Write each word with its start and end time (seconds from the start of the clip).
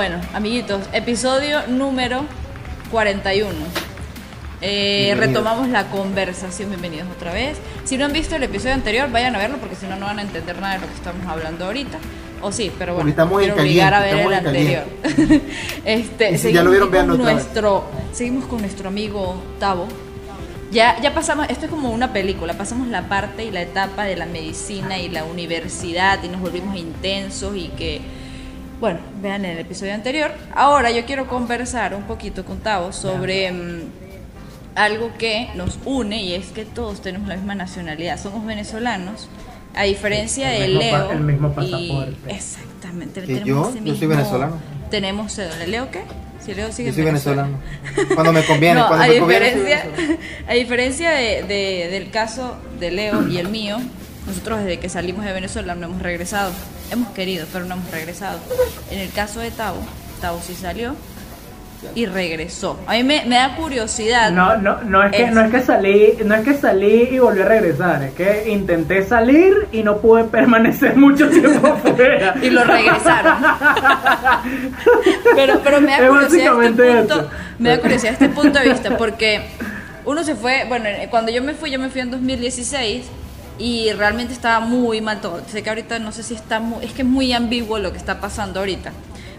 Bueno, 0.00 0.18
amiguitos, 0.32 0.80
episodio 0.94 1.66
número 1.68 2.22
41. 2.90 3.50
Eh, 4.62 5.14
retomamos 5.18 5.68
la 5.68 5.90
conversación, 5.90 6.70
bienvenidos 6.70 7.06
otra 7.14 7.34
vez. 7.34 7.58
Si 7.84 7.98
no 7.98 8.06
han 8.06 8.12
visto 8.14 8.34
el 8.34 8.42
episodio 8.42 8.72
anterior, 8.72 9.10
vayan 9.10 9.36
a 9.36 9.38
verlo 9.38 9.58
porque 9.58 9.76
si 9.76 9.86
no, 9.86 9.96
no 9.96 10.06
van 10.06 10.18
a 10.18 10.22
entender 10.22 10.58
nada 10.58 10.76
de 10.76 10.80
lo 10.80 10.86
que 10.86 10.94
estamos 10.94 11.26
hablando 11.26 11.66
ahorita. 11.66 11.98
O 12.40 12.50
sí, 12.50 12.72
pero 12.78 12.94
bueno, 12.94 13.10
estamos 13.10 13.40
quiero 13.40 13.56
obligar 13.56 13.92
a 13.92 14.00
ver 14.00 14.20
el 14.20 14.32
anterior. 14.32 14.84
este, 15.84 16.38
si 16.38 16.50
ya 16.50 16.62
lo 16.62 16.70
vieron, 16.70 16.88
otra 16.88 17.26
vez. 17.26 17.34
nuestro, 17.34 17.84
Seguimos 18.10 18.46
con 18.46 18.62
nuestro 18.62 18.88
amigo 18.88 19.34
Tavo. 19.58 19.86
Ya, 20.72 20.98
ya 21.02 21.12
pasamos, 21.12 21.46
esto 21.50 21.66
es 21.66 21.70
como 21.70 21.90
una 21.90 22.14
película, 22.14 22.54
pasamos 22.54 22.88
la 22.88 23.06
parte 23.06 23.44
y 23.44 23.50
la 23.50 23.60
etapa 23.60 24.04
de 24.04 24.16
la 24.16 24.24
medicina 24.24 24.98
y 24.98 25.10
la 25.10 25.24
universidad 25.24 26.22
y 26.22 26.28
nos 26.28 26.40
volvimos 26.40 26.74
intensos 26.74 27.54
y 27.54 27.68
que, 27.76 28.00
bueno, 28.80 28.98
vean 29.22 29.44
el 29.44 29.58
episodio 29.58 29.94
anterior. 29.94 30.30
Ahora 30.54 30.90
yo 30.90 31.04
quiero 31.04 31.26
conversar 31.26 31.94
un 31.94 32.04
poquito 32.04 32.44
con 32.44 32.58
Tavo 32.60 32.92
sobre 32.92 33.52
mm, 33.52 33.80
algo 34.74 35.12
que 35.18 35.48
nos 35.54 35.78
une 35.84 36.22
y 36.22 36.34
es 36.34 36.46
que 36.46 36.64
todos 36.64 37.02
tenemos 37.02 37.28
la 37.28 37.36
misma 37.36 37.54
nacionalidad, 37.54 38.18
somos 38.20 38.44
venezolanos, 38.46 39.28
a 39.74 39.82
diferencia 39.84 40.54
El 40.56 40.78
de 40.78 40.78
mismo 40.84 40.98
Leo. 40.98 41.12
el 41.12 41.20
mismo 41.20 41.48
y- 41.48 41.52
pasaporte. 41.52 42.34
exactamente. 42.34 43.20
¿Que 43.20 43.26
tenemos 43.26 43.46
yo? 43.46 43.68
ese 43.70 43.78
Yo 43.78 43.84
soy 43.84 43.90
mismo- 43.92 44.08
venezolano. 44.08 44.56
Tenemos 44.90 45.32
cédula. 45.34 45.66
¿Leo 45.66 45.90
qué? 45.90 46.02
Si 46.44 46.54
Leo 46.54 46.72
sigue 46.72 46.88
Yo 46.88 46.94
soy 46.94 47.04
Venezuela. 47.04 47.42
venezolano. 47.44 48.14
Cuando 48.14 48.32
me 48.32 48.44
conviene, 48.44 48.80
No, 48.80 48.88
cuando 48.88 49.04
a 49.04 49.08
me 49.08 49.14
diferencia, 49.14 49.84
a 50.48 50.52
diferencia 50.54 51.10
de, 51.10 51.42
de- 51.44 51.88
del 51.92 52.10
caso 52.10 52.56
de 52.80 52.90
Leo 52.90 53.28
y 53.28 53.36
el 53.36 53.48
mío, 53.50 53.76
nosotros 54.26 54.60
desde 54.60 54.78
que 54.80 54.88
salimos 54.88 55.24
de 55.24 55.32
Venezuela 55.32 55.74
no 55.74 55.86
hemos 55.86 56.02
regresado. 56.02 56.50
Hemos 56.90 57.08
querido, 57.12 57.46
pero 57.52 57.64
no 57.64 57.74
hemos 57.74 57.90
regresado. 57.90 58.38
En 58.90 58.98
el 58.98 59.10
caso 59.12 59.40
de 59.40 59.50
Tavo, 59.50 59.78
Tavo 60.20 60.40
sí 60.44 60.54
salió 60.54 60.94
y 61.94 62.04
regresó. 62.04 62.78
A 62.86 62.92
mí 62.94 63.04
me, 63.04 63.24
me 63.24 63.36
da 63.36 63.56
curiosidad. 63.56 64.30
No, 64.32 64.56
no, 64.58 64.82
no 64.82 65.02
es 65.04 65.12
que 65.12 65.30
no 65.30 65.40
es 65.40 65.50
que 65.50 65.60
salí, 65.62 66.14
no 66.24 66.34
es 66.34 66.42
que 66.44 66.54
salí 66.54 67.08
y 67.12 67.18
volví 67.18 67.40
a 67.40 67.46
regresar, 67.46 68.02
es 68.02 68.12
que 68.12 68.50
intenté 68.50 69.02
salir 69.06 69.68
y 69.72 69.82
no 69.82 69.96
pude 69.98 70.24
permanecer 70.24 70.96
mucho 70.96 71.28
tiempo 71.30 71.76
fuera. 71.82 72.34
y 72.42 72.50
lo 72.50 72.64
regresaron. 72.64 73.34
pero, 75.34 75.60
pero 75.62 75.80
me 75.80 75.86
da 75.92 75.98
Es 75.98 76.08
curiosidad 76.08 76.62
este 76.64 76.82
punto, 76.82 77.14
eso. 77.14 77.30
me 77.58 77.68
da 77.70 77.80
curiosidad 77.80 78.12
este 78.12 78.28
punto 78.28 78.58
de 78.58 78.68
vista 78.68 78.96
porque 78.96 79.40
uno 80.04 80.22
se 80.24 80.34
fue, 80.34 80.64
bueno, 80.68 80.88
cuando 81.10 81.30
yo 81.32 81.42
me 81.42 81.54
fui, 81.54 81.70
yo 81.70 81.78
me 81.78 81.88
fui 81.88 82.00
en 82.02 82.10
2016 82.10 83.06
y 83.60 83.92
realmente 83.92 84.32
estaba 84.32 84.58
muy 84.64 85.00
mal 85.00 85.20
todo. 85.20 85.40
Sé 85.46 85.62
que 85.62 85.68
ahorita 85.68 85.98
no 86.00 86.10
sé 86.12 86.22
si 86.22 86.34
está 86.34 86.58
muy, 86.60 86.84
es 86.84 86.92
que 86.92 87.02
es 87.02 87.08
muy 87.08 87.32
ambiguo 87.32 87.78
lo 87.78 87.92
que 87.92 87.98
está 87.98 88.18
pasando 88.20 88.58
ahorita. 88.60 88.90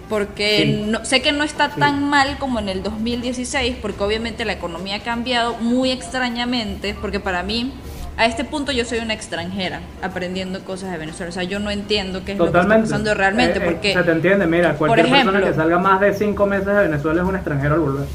Porque 0.07 0.63
Sí. 0.83 0.85
no, 0.91 1.03
sé 1.05 1.21
que 1.21 1.31
no 1.31 1.43
está 1.43 1.69
tan 1.69 2.03
mal 2.07 2.37
como 2.37 2.59
en 2.59 2.69
el 2.69 2.83
2016, 2.83 3.77
porque 3.81 4.03
obviamente 4.03 4.45
la 4.45 4.53
economía 4.53 4.97
ha 4.97 4.99
cambiado 4.99 5.55
muy 5.55 5.89
extrañamente, 5.91 6.93
porque 6.99 7.19
para 7.21 7.43
mí, 7.43 7.73
a 8.17 8.25
este 8.25 8.43
punto 8.43 8.73
yo 8.73 8.83
soy 8.85 8.99
una 8.99 9.13
extranjera 9.13 9.79
aprendiendo 10.03 10.59
cosas 10.65 10.91
de 10.91 10.97
Venezuela. 10.97 11.29
O 11.29 11.33
sea, 11.33 11.43
yo 11.43 11.59
no 11.59 11.71
entiendo 11.71 12.23
qué 12.25 12.33
es 12.33 12.37
lo 12.37 12.51
que 12.51 12.59
está 12.59 12.67
pasando 12.81 13.13
realmente, 13.13 13.59
Eh, 13.59 13.61
eh, 13.63 13.65
porque... 13.71 13.93
se 13.93 14.03
te 14.03 14.11
entiende, 14.11 14.45
mira, 14.47 14.73
cualquier 14.75 15.05
ejemplo- 15.07 15.31
persona 15.31 15.49
que 15.49 15.55
salga 15.55 15.79
más 15.79 16.01
de 16.01 16.13
cinco 16.13 16.45
meses 16.45 16.67
de 16.67 16.73
Venezuela 16.73 17.21
es 17.21 17.27
un 17.27 17.35
extranjero 17.35 17.73
al 17.75 17.79
volver. 17.79 18.05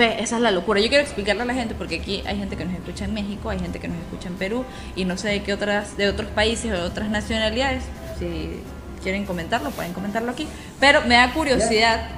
Ve, 0.00 0.16
esa 0.22 0.36
es 0.36 0.42
la 0.42 0.50
locura. 0.50 0.80
Yo 0.80 0.88
quiero 0.88 1.02
explicarle 1.04 1.42
a 1.42 1.44
la 1.44 1.52
gente 1.52 1.74
porque 1.74 1.96
aquí 1.96 2.22
hay 2.26 2.38
gente 2.38 2.56
que 2.56 2.64
nos 2.64 2.72
escucha 2.74 3.04
en 3.04 3.12
México, 3.12 3.50
hay 3.50 3.58
gente 3.58 3.78
que 3.78 3.86
nos 3.88 3.98
escucha 3.98 4.28
en 4.28 4.34
Perú 4.36 4.64
y 4.96 5.04
no 5.04 5.18
sé 5.18 5.28
de 5.28 5.42
qué 5.42 5.52
otras, 5.52 5.98
de 5.98 6.08
otros 6.08 6.30
países 6.30 6.72
o 6.72 6.74
de 6.74 6.80
otras 6.82 7.10
nacionalidades. 7.10 7.82
Si 8.18 8.62
quieren 9.02 9.26
comentarlo, 9.26 9.70
pueden 9.72 9.92
comentarlo 9.92 10.30
aquí. 10.32 10.46
Pero 10.80 11.02
me 11.02 11.16
da 11.16 11.30
curiosidad 11.34 12.08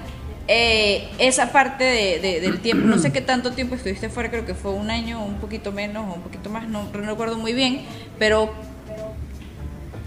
eh, 0.46 1.08
esa 1.18 1.50
parte 1.50 1.82
de- 1.82 2.20
de- 2.20 2.40
del 2.40 2.60
tiempo. 2.60 2.86
No 2.86 2.98
sé 2.98 3.10
qué 3.12 3.20
tanto 3.20 3.50
tiempo 3.50 3.74
estuviste 3.74 4.08
fuera, 4.08 4.30
creo 4.30 4.46
que 4.46 4.54
fue 4.54 4.70
un 4.70 4.88
año, 4.90 5.20
un 5.24 5.36
poquito 5.40 5.72
menos 5.72 6.08
o 6.08 6.14
un 6.14 6.22
poquito 6.22 6.50
más, 6.50 6.68
no, 6.68 6.84
no 6.84 7.00
recuerdo 7.10 7.36
muy 7.36 7.52
bien. 7.52 7.82
Pero 8.16 8.52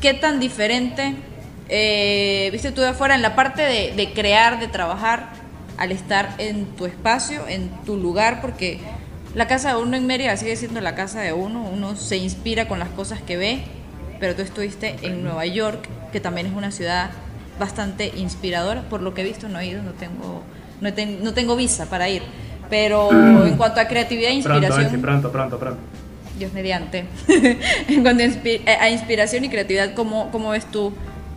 ¿qué 0.01 0.13
tan 0.13 0.39
diferente 0.39 1.15
eh, 1.67 2.47
viste 2.53 2.71
tú 2.71 2.79
de 2.81 2.87
afuera 2.89 3.15
en 3.15 3.21
la 3.21 3.35
parte 3.35 3.61
de, 3.63 3.93
de 3.95 4.13
crear, 4.13 4.59
de 4.61 4.67
trabajar, 4.69 5.29
al 5.77 5.91
estar 5.91 6.35
en 6.37 6.65
tu 6.65 6.85
espacio, 6.85 7.47
en 7.47 7.69
tu 7.85 7.97
lugar? 7.97 8.41
Porque 8.41 8.79
la 9.33 9.47
casa 9.47 9.75
de 9.75 9.81
uno 9.81 9.97
en 9.97 10.07
Mérida 10.07 10.37
sigue 10.37 10.55
siendo 10.55 10.81
la 10.81 10.95
casa 10.95 11.21
de 11.21 11.33
uno, 11.33 11.63
uno 11.63 11.95
se 11.95 12.17
inspira 12.17 12.67
con 12.67 12.79
las 12.79 12.89
cosas 12.89 13.21
que 13.21 13.37
ve, 13.37 13.63
pero 14.19 14.35
tú 14.35 14.41
estuviste 14.41 14.95
en 15.01 15.23
Nueva 15.23 15.45
York, 15.45 15.87
que 16.11 16.19
también 16.19 16.47
es 16.47 16.53
una 16.53 16.71
ciudad 16.71 17.09
bastante 17.59 18.11
inspiradora, 18.15 18.83
por 18.83 19.01
lo 19.01 19.13
que 19.13 19.21
he 19.21 19.25
visto 19.25 19.49
no 19.49 19.59
he 19.59 19.67
ido, 19.67 19.83
no 19.83 19.91
tengo, 19.91 20.43
no, 20.81 20.87
he 20.87 20.91
ten- 20.91 21.23
no 21.23 21.33
tengo 21.33 21.55
visa 21.55 21.85
para 21.89 22.09
ir. 22.09 22.21
Pero 22.69 23.11
en 23.45 23.57
cuanto 23.57 23.79
a 23.79 23.87
creatividad 23.87 24.31
e 24.31 24.35
inspiración... 24.35 25.01
Pronto, 25.01 25.31
pronto, 25.31 25.59
pronto. 25.59 25.79
Dios 26.39 26.51
mediante. 26.53 27.05
en 27.87 28.01
cuanto 28.01 28.23
eh, 28.23 28.61
a 28.79 28.89
inspiración 28.89 29.45
y 29.45 29.49
creatividad, 29.49 29.93
¿cómo, 29.93 30.31
¿cómo 30.31 30.49
ves 30.49 30.65
tú 30.65 30.91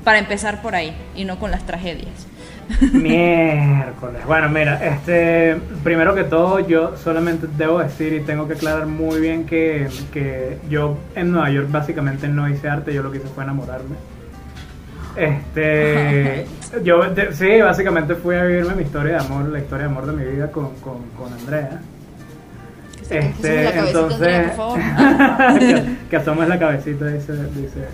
para 0.05 0.19
empezar 0.19 0.63
por 0.63 0.75
ahí 0.75 0.93
y 1.15 1.25
no 1.25 1.39
con 1.39 1.51
las 1.51 1.67
tragedias? 1.67 2.09
Miércoles. 2.93 4.25
Bueno, 4.27 4.49
mira, 4.51 4.85
este, 4.87 5.57
primero 5.83 6.15
que 6.15 6.25
todo, 6.25 6.61
yo 6.61 6.97
solamente 6.97 7.47
debo 7.57 7.79
decir 7.79 8.13
y 8.13 8.21
tengo 8.21 8.47
que 8.47 8.55
aclarar 8.55 8.87
muy 8.87 9.21
bien 9.21 9.47
que, 9.47 9.89
que 10.13 10.59
yo 10.69 10.99
en 11.15 11.33
Nueva 11.33 11.51
York 11.51 11.69
básicamente 11.71 12.29
no 12.29 12.49
hice 12.49 12.69
arte, 12.69 12.93
yo 12.93 13.03
lo 13.03 13.11
que 13.11 13.19
hice 13.19 13.29
fue 13.29 13.45
enamorarme. 13.45 13.97
Este, 15.17 16.47
yo 16.85 17.03
de- 17.11 17.33
sí, 17.33 17.61
básicamente 17.61 18.15
fui 18.15 18.37
a 18.37 18.45
vivirme 18.45 18.75
mi 18.75 18.83
historia 18.83 19.15
de 19.15 19.19
amor, 19.25 19.49
la 19.49 19.59
historia 19.59 19.87
de 19.87 19.91
amor 19.91 20.07
de 20.07 20.13
mi 20.13 20.25
vida 20.31 20.51
con, 20.53 20.75
con, 20.77 21.03
con 21.19 21.33
Andrea. 21.33 21.81
Este, 23.11 23.79
entonces, 23.79 24.53
Andrea, 24.59 25.57
que, 25.59 25.97
que 26.11 26.17
asomes 26.17 26.47
la 26.49 26.59
cabecita, 26.59 27.07
dice, 27.07 27.33
dice 27.55 27.87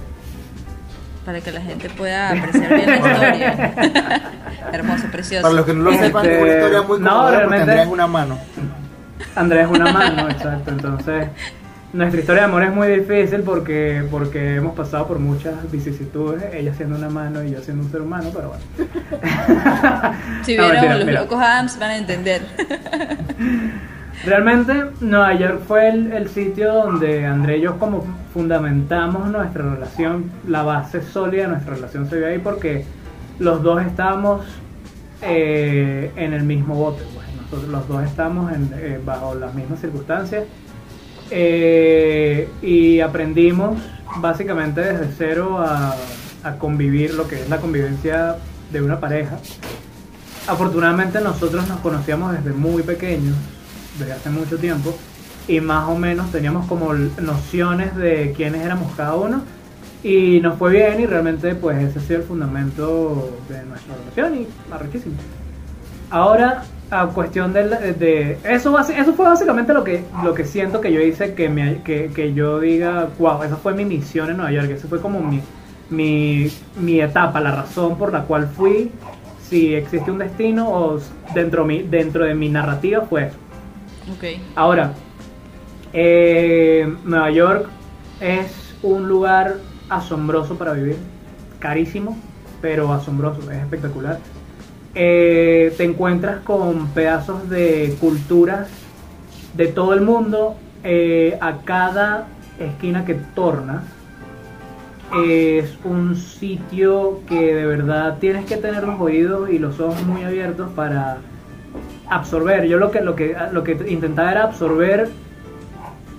Para 1.25 1.41
que 1.41 1.53
la 1.53 1.61
gente 1.63 1.89
pueda 1.91 2.31
apreciar 2.31 2.75
bien 2.75 2.87
la 2.91 2.97
historia. 2.97 3.75
Hermoso, 4.73 5.07
precioso. 5.11 5.43
Para 5.43 5.55
los 5.55 5.65
que 5.67 5.73
no 5.75 5.83
lo 5.85 5.91
Este, 5.93 6.07
sepan, 6.07 6.27
es 6.27 6.43
una 6.43 6.53
historia 6.53 6.83
muy 6.83 7.01
no, 7.01 7.21
porque 7.23 7.37
realmente- 7.37 7.63
Andrea 7.63 7.83
es 7.83 7.89
una 7.89 8.07
mano. 8.07 8.39
Andrea 9.37 9.63
es 9.65 9.71
una 9.71 9.93
mano, 9.93 10.29
exacto. 10.29 10.71
Entonces, 10.71 11.29
nuestra 11.95 12.21
historia 12.21 12.43
de 12.43 12.49
amor 12.49 12.63
es 12.65 12.73
muy 12.73 12.89
difícil 12.89 13.41
porque, 13.43 14.05
porque 14.11 14.57
hemos 14.57 14.75
pasado 14.75 15.07
por 15.09 15.19
muchas 15.19 15.55
vicisitudes, 15.71 16.43
ella 16.53 16.75
siendo 16.75 16.97
una 16.97 17.09
mano 17.09 17.43
y 17.43 17.53
yo 17.53 17.61
siendo 17.63 17.85
un 17.85 17.91
ser 17.91 18.03
humano, 18.03 18.31
pero 18.35 18.49
bueno. 18.49 18.65
si 20.45 20.57
No, 20.57 20.63
vieron 20.65 20.71
mentira, 20.73 20.97
los 20.97 21.07
mira. 21.07 21.21
locos 21.23 21.41
Adams 21.41 21.79
van 21.79 21.91
a 21.91 21.97
entender. 21.97 22.43
Realmente, 24.23 24.73
Nueva 25.01 25.35
York 25.35 25.63
fue 25.67 25.89
el, 25.89 26.29
sitio 26.29 26.73
donde 26.73 27.27
Andrea 27.27 27.57
y 27.57 27.61
yo 27.61 27.79
como 27.79 28.05
fundamentamos 28.33 29.29
nuestra 29.31 29.75
relación, 29.75 30.31
la 30.49 30.63
base 30.63 31.03
sólida 31.03 31.43
de 31.43 31.49
nuestra 31.49 31.75
relación 31.75 32.09
se 32.09 32.17
vio 32.17 32.29
ahí 32.29 32.39
porque 32.39 32.85
los 33.39 33.63
dos 33.63 33.83
estábamos 33.83 34.47
eh, 35.21 36.11
en 36.17 36.33
el 36.33 36.45
mismo 36.45 36.75
bote, 36.75 37.03
pues. 37.51 37.65
los 37.65 37.87
dos 37.87 38.03
estamos 38.05 38.51
en, 38.53 38.71
eh, 38.77 39.01
bajo 39.05 39.35
las 39.35 39.55
mismas 39.55 39.81
circunstancias 39.81 40.45
eh, 41.31 42.49
y 42.63 43.01
aprendimos 43.01 43.79
básicamente 44.17 44.81
desde 44.81 45.09
cero 45.19 45.59
a, 45.59 45.95
a 46.45 46.59
convivir 46.59 47.15
lo 47.15 47.29
que 47.29 47.43
es 47.43 47.49
la 47.51 47.59
convivencia 47.59 48.37
de 48.73 48.83
una 48.83 49.01
pareja. 49.01 49.39
Afortunadamente 50.47 51.21
nosotros 51.21 51.69
nos 51.69 51.81
conocíamos 51.81 52.33
desde 52.33 52.53
muy 52.53 52.83
pequeños, 52.83 53.37
desde 53.99 54.13
hace 54.13 54.31
mucho 54.31 54.59
tiempo, 54.59 54.95
y 55.47 55.61
más 55.61 55.89
o 55.89 55.97
menos 55.97 56.31
teníamos 56.33 56.67
como 56.67 56.93
nociones 56.95 57.95
de 57.97 58.33
quiénes 58.37 58.63
éramos 58.63 58.93
cada 58.97 59.15
uno, 59.15 59.43
y 60.03 60.41
nos 60.41 60.59
fue 60.59 60.73
bien 60.73 61.01
y 61.01 61.07
realmente 61.07 61.55
pues 61.55 61.83
ese 61.83 61.99
ha 61.99 62.03
sido 62.03 62.21
el 62.21 62.27
fundamento 62.27 63.39
de 63.49 63.65
nuestra 63.65 63.95
relación 63.97 64.43
y 64.43 64.49
arrechísimo. 64.73 65.15
Ahora, 66.11 66.65
a 66.91 67.07
cuestión 67.07 67.53
de, 67.53 67.65
de 67.95 68.39
eso, 68.45 68.79
eso 68.79 69.15
fue 69.15 69.25
básicamente 69.25 69.73
lo 69.73 69.83
que, 69.83 70.05
lo 70.23 70.35
que 70.35 70.45
siento 70.45 70.81
que 70.81 70.93
yo 70.93 71.01
hice, 71.01 71.35
que, 71.35 71.49
me, 71.49 71.83
que, 71.83 72.11
que 72.15 72.35
yo 72.35 72.61
diga, 72.61 73.09
wow, 73.19 73.43
esa 73.43 73.57
fue 73.57 73.75
mi 73.75 73.85
misión 73.85 74.31
en 74.31 74.37
Nueva 74.37 74.53
York, 74.53 74.71
esa 74.71 74.87
fue 74.87 75.01
como 75.01 75.21
mi, 75.21 75.41
mi, 75.91 76.53
mi 76.81 77.01
etapa, 77.01 77.41
la 77.41 77.53
razón 77.53 77.97
por 77.97 78.13
la 78.13 78.25
cual 78.25 78.49
fui, 78.49 78.91
si 79.49 79.75
existe 79.75 80.11
un 80.11 80.19
destino 80.19 80.69
o 80.69 81.01
dentro, 81.35 81.65
mi, 81.65 81.83
dentro 81.83 82.25
de 82.25 82.35
mi 82.35 82.49
narrativa 82.49 83.03
fue 83.03 83.29
eso. 83.29 83.37
Ok. 84.13 84.25
Ahora, 84.55 84.93
eh, 85.97 86.93
Nueva 87.05 87.31
York 87.31 87.69
es 88.21 88.75
un 88.83 89.09
lugar 89.09 89.59
asombroso 89.89 90.59
para 90.59 90.73
vivir, 90.73 90.97
carísimo, 91.61 92.19
pero 92.61 92.93
asombroso, 92.93 93.49
es 93.51 93.59
espectacular. 93.59 94.19
Eh, 94.97 95.73
te 95.77 95.85
encuentras 95.85 96.41
con 96.41 96.89
pedazos 96.89 97.49
de 97.49 97.97
culturas 98.01 98.69
de 99.55 99.69
todo 99.69 99.95
el 99.95 100.01
mundo 100.01 100.57
eh, 100.83 101.39
a 101.41 101.59
cada 101.63 102.27
esquina 102.59 103.05
que 103.05 103.15
tornas. 103.15 103.85
es 105.29 105.79
un 105.85 106.17
sitio 106.17 107.21
que 107.29 107.55
de 107.55 107.67
verdad 107.67 108.19
tienes 108.19 108.47
que 108.47 108.57
tener 108.57 108.83
los 108.83 109.01
oídos 109.01 109.49
y 109.51 109.61
los 109.61 109.79
ojos 109.79 110.03
muy 110.05 110.25
abiertos 110.25 110.71
para 110.75 111.19
absorber. 112.09 112.67
Yo 112.67 112.79
lo 112.79 112.91
que, 112.91 113.01
lo 113.01 113.15
que, 113.15 113.37
lo 113.53 113.65
que 113.65 113.73
intentaba 113.89 114.31
era 114.31 114.45
absorber 114.45 115.09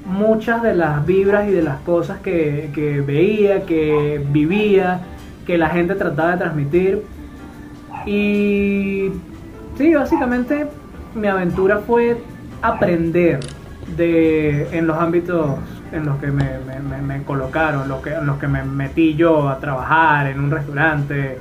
muchas 0.06 0.62
de 0.62 0.76
las 0.76 1.06
vibras 1.06 1.48
y 1.48 1.52
de 1.52 1.62
las 1.62 1.80
cosas 1.82 2.20
que, 2.20 2.70
que 2.74 3.02
veía, 3.02 3.66
que 3.66 4.24
vivía, 4.30 5.02
que 5.46 5.58
la 5.58 5.70
gente 5.70 5.96
trataba 5.96 6.32
de 6.32 6.38
transmitir. 6.38 7.04
Y 8.06 9.12
sí, 9.78 9.94
básicamente 9.94 10.68
mi 11.16 11.28
aventura 11.28 11.80
fue 11.80 12.18
aprender 12.62 13.40
de, 13.98 14.68
en 14.78 14.88
los 14.88 14.98
ámbitos 14.98 15.58
en 15.92 16.06
los 16.06 16.18
que 16.20 16.28
me, 16.28 16.60
me, 17.02 17.24
colocaron, 17.24 17.88
los 17.88 18.02
que, 18.02 18.14
en 18.14 18.26
los 18.26 18.38
que 18.38 18.48
me 18.48 18.64
metí 18.64 19.16
yo 19.16 19.48
a 19.48 19.60
trabajar 19.60 20.28
en 20.28 20.40
un 20.40 20.52
restaurante, 20.52 21.40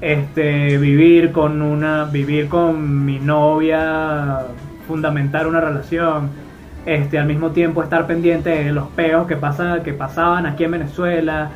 este, 0.00 0.78
vivir 0.78 1.32
con 1.32 1.62
una, 1.62 2.04
vivir 2.04 2.48
con 2.48 3.04
mi 3.04 3.18
novia, 3.18 4.40
fundamentar 4.86 5.46
una 5.46 5.60
relación, 5.60 6.30
este, 6.86 7.18
al 7.18 7.26
mismo 7.26 7.50
tiempo 7.50 7.82
estar 7.82 8.06
pendiente 8.06 8.50
de 8.50 8.72
los 8.72 8.88
peos 8.88 9.26
que 9.26 9.36
pasa, 9.36 9.82
que 9.82 9.92
pasaban 9.92 10.46
aquí 10.46 10.64
en 10.64 10.70
Venezuela, 10.72 11.50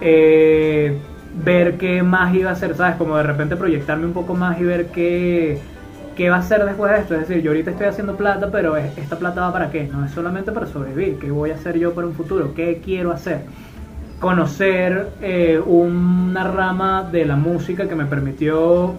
eh, 0.00 0.98
ver 1.44 1.78
qué 1.78 2.02
más 2.02 2.34
iba 2.34 2.50
a 2.50 2.52
hacer, 2.52 2.74
sabes, 2.74 2.96
como 2.96 3.16
de 3.16 3.22
repente 3.22 3.56
proyectarme 3.56 4.06
un 4.06 4.12
poco 4.12 4.34
más 4.34 4.60
y 4.60 4.64
ver 4.64 4.86
qué 4.86 5.60
¿qué 6.16 6.30
va 6.30 6.36
a 6.36 6.38
hacer 6.40 6.64
después 6.64 6.90
de 6.90 6.98
esto? 6.98 7.14
Es 7.14 7.28
decir, 7.28 7.42
yo 7.42 7.50
ahorita 7.50 7.70
estoy 7.70 7.86
haciendo 7.86 8.16
plata, 8.16 8.48
pero 8.50 8.76
¿esta 8.76 9.18
plata 9.18 9.42
va 9.42 9.52
para 9.52 9.70
qué? 9.70 9.84
No 9.84 10.04
es 10.04 10.10
solamente 10.10 10.50
para 10.50 10.66
sobrevivir. 10.66 11.18
¿Qué 11.18 11.30
voy 11.30 11.50
a 11.50 11.54
hacer 11.54 11.78
yo 11.78 11.94
para 11.94 12.06
un 12.06 12.14
futuro? 12.14 12.54
¿Qué 12.54 12.80
quiero 12.82 13.12
hacer? 13.12 13.42
Conocer 14.20 15.10
eh, 15.20 15.60
una 15.64 16.44
rama 16.44 17.08
de 17.10 17.26
la 17.26 17.36
música 17.36 17.88
que 17.88 17.94
me 17.94 18.06
permitió 18.06 18.94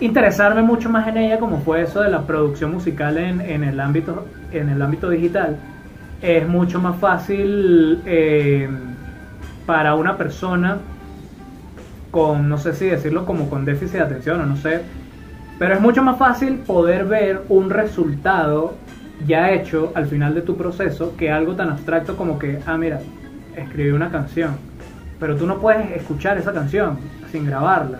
interesarme 0.00 0.62
mucho 0.62 0.90
más 0.90 1.08
en 1.08 1.16
ella, 1.16 1.38
como 1.38 1.60
fue 1.60 1.82
eso 1.82 2.00
de 2.00 2.10
la 2.10 2.22
producción 2.26 2.72
musical 2.72 3.16
en, 3.18 3.40
el, 3.40 3.80
ámbito, 3.80 4.26
en 4.52 4.68
el 4.68 4.82
ámbito 4.82 5.08
digital. 5.08 5.56
Es 6.20 6.46
mucho 6.46 6.80
más 6.80 6.98
fácil 6.98 8.02
eh, 8.04 8.68
para 9.64 9.94
una 9.94 10.16
persona 10.16 10.78
con, 12.10 12.48
no 12.48 12.58
sé 12.58 12.74
si 12.74 12.86
decirlo 12.86 13.24
como 13.24 13.48
con 13.48 13.64
déficit 13.64 13.94
de 13.94 14.02
atención 14.02 14.40
o 14.40 14.46
no 14.46 14.56
sé, 14.56 14.82
pero 15.58 15.74
es 15.74 15.80
mucho 15.80 16.02
más 16.02 16.18
fácil 16.18 16.56
poder 16.58 17.04
ver 17.06 17.42
un 17.48 17.70
resultado 17.70 18.74
ya 19.26 19.52
hecho 19.52 19.92
al 19.94 20.06
final 20.06 20.34
de 20.34 20.42
tu 20.42 20.56
proceso 20.56 21.16
que 21.16 21.30
algo 21.30 21.54
tan 21.54 21.70
abstracto 21.70 22.16
como 22.16 22.38
que, 22.38 22.58
ah, 22.66 22.76
mira, 22.76 23.00
escribí 23.56 23.90
una 23.90 24.10
canción. 24.10 24.56
Pero 25.18 25.36
tú 25.36 25.46
no 25.46 25.58
puedes 25.58 25.90
escuchar 25.92 26.38
esa 26.38 26.52
canción 26.52 26.98
sin 27.30 27.46
grabarla. 27.46 27.98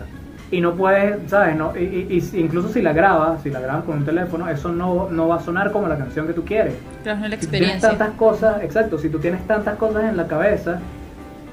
Y 0.51 0.61
no 0.61 0.75
puedes, 0.75 1.29
¿sabes? 1.31 1.55
No, 1.55 1.75
y, 1.75 2.23
incluso 2.33 2.69
si 2.69 2.81
la 2.81 2.93
grabas, 2.93 3.41
si 3.41 3.49
la 3.49 3.59
grabas 3.59 3.85
con 3.85 3.97
un 3.99 4.05
teléfono, 4.05 4.47
eso 4.49 4.69
no, 4.69 5.09
no 5.09 5.27
va 5.27 5.37
a 5.37 5.39
sonar 5.39 5.71
como 5.71 5.87
la 5.87 5.97
canción 5.97 6.27
que 6.27 6.33
tú 6.33 6.45
quieres. 6.45 6.75
No 7.05 7.27
la 7.27 7.35
experiencia. 7.35 7.39
Si 7.39 7.49
tienes 7.49 7.81
tantas 7.81 8.11
cosas, 8.11 8.61
exacto, 8.61 8.99
si 8.99 9.09
tú 9.09 9.19
tienes 9.19 9.47
tantas 9.47 9.77
cosas 9.77 10.03
en 10.03 10.15
la 10.15 10.27
cabeza, 10.27 10.79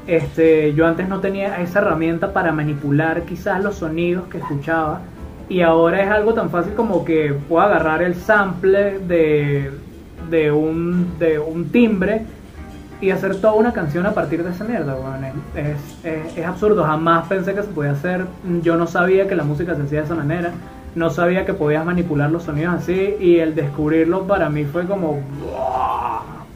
este, 0.07 0.75
yo 0.75 0.87
antes 0.87 1.09
no 1.09 1.21
tenía 1.21 1.61
esa 1.61 1.79
herramienta 1.79 2.33
para 2.33 2.53
manipular 2.53 3.23
quizás 3.23 3.63
los 3.63 3.77
sonidos 3.77 4.29
que 4.29 4.39
escuchaba 4.39 5.01
y 5.49 5.63
ahora 5.63 6.03
es 6.03 6.11
algo 6.11 6.33
tan 6.35 6.51
fácil 6.51 6.75
como 6.75 7.05
que 7.05 7.35
puedo 7.49 7.63
agarrar 7.63 8.03
el 8.03 8.15
sample 8.15 8.99
de, 9.01 9.71
de, 10.31 10.53
un, 10.53 11.19
de 11.19 11.39
un 11.39 11.71
timbre 11.71 12.23
y 13.01 13.11
hacer 13.11 13.37
toda 13.37 13.55
una 13.55 13.73
canción 13.73 14.07
a 14.07 14.13
partir 14.13 14.45
de 14.45 14.51
esa 14.51 14.65
mierda, 14.65 14.97
es, 15.55 16.37
es, 16.37 16.45
absurdo, 16.45 16.85
jamás 16.85 17.27
pensé 17.29 17.55
que 17.55 17.63
se 17.63 17.69
podía 17.69 17.93
hacer, 17.93 18.27
yo 18.63 18.77
no 18.77 18.87
sabía 18.87 19.27
que 19.27 19.35
la 19.37 19.45
música 19.45 19.75
se 19.75 19.83
hacía 19.83 20.01
de 20.01 20.05
esa 20.05 20.15
manera, 20.15 20.53
no 20.95 21.11
sabía 21.11 21.45
que 21.45 21.55
podías 21.55 21.85
manipular 21.85 22.31
los 22.31 22.45
sonidos 22.45 22.75
así. 22.75 23.17
Y 23.21 23.39
el 23.39 23.55
descubrirlo 23.55 24.27
para 24.27 24.49
mí 24.49 24.65
fue 24.65 24.87
como, 24.87 25.21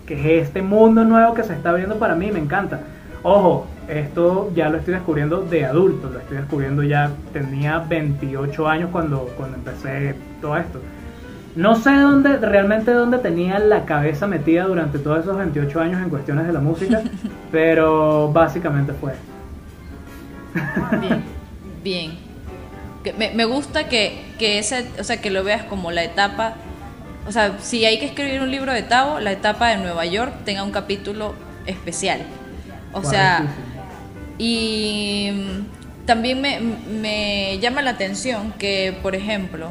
que 0.07 0.39
es 0.39 0.49
este 0.49 0.63
mundo 0.63 1.05
nuevo 1.05 1.35
que 1.35 1.45
se 1.45 1.55
está 1.55 1.71
abriendo 1.71 1.97
para 1.97 2.15
mí, 2.15 2.31
me 2.33 2.41
encanta. 2.41 2.81
Ojo, 3.23 3.67
esto 3.89 4.51
ya 4.55 4.69
lo 4.69 4.79
estoy 4.79 4.95
descubriendo 4.95 5.43
de 5.43 5.65
adulto, 5.65 6.11
lo 6.11 6.19
estoy 6.19 6.39
descubriendo 6.39 6.83
ya, 6.83 7.11
tenía 7.33 7.79
28 7.79 8.69
años 8.69 8.91
cuando, 8.93 9.31
cuando 9.37 9.57
empecé 9.57 10.15
todo 10.41 10.57
esto. 10.57 10.79
No 11.57 11.77
sé 11.77 11.93
dónde, 11.93 12.39
realmente 12.39 12.93
dónde 12.93 13.19
tenía 13.19 13.59
la 13.59 13.85
cabeza 13.85 14.27
metida 14.27 14.65
durante 14.65 14.99
todos 14.99 15.21
esos 15.21 15.37
28 15.37 15.81
años 15.81 16.03
en 16.03 16.11
cuestiones 16.11 16.47
de 16.47 16.53
la 16.53 16.61
música, 16.61 17.03
pero 17.53 18.33
básicamente 18.33 18.93
fue. 18.93 19.13
Bien, 21.01 21.23
bien. 21.83 22.19
Me, 23.19 23.31
me 23.35 23.45
gusta 23.45 23.89
que, 23.89 24.25
que, 24.39 24.59
ese, 24.59 24.87
o 24.99 25.05
sea, 25.05 25.21
que 25.21 25.31
lo 25.31 25.45
veas 25.45 25.65
como 25.65 25.91
la 25.91 26.03
etapa, 26.03 26.55
o 27.27 27.33
sea, 27.33 27.59
si 27.61 27.85
hay 27.85 27.99
que 27.99 28.07
escribir 28.07 28.41
un 28.41 28.51
libro 28.51 28.73
de 28.73 28.83
Tavo, 28.83 29.21
la 29.21 29.33
etapa 29.33 29.69
de 29.69 29.77
Nueva 29.77 30.07
York 30.07 30.33
tenga 30.45 30.63
un 30.63 30.73
capítulo 30.73 31.35
especial. 31.67 32.21
O 32.93 33.03
sea, 33.03 33.47
y 34.39 35.31
mm, 35.33 36.07
también 36.07 36.41
me, 36.41 36.61
me, 36.61 37.59
llama 37.61 37.83
la 37.83 37.91
atención 37.91 38.53
que, 38.53 38.97
por 39.03 39.15
ejemplo, 39.15 39.71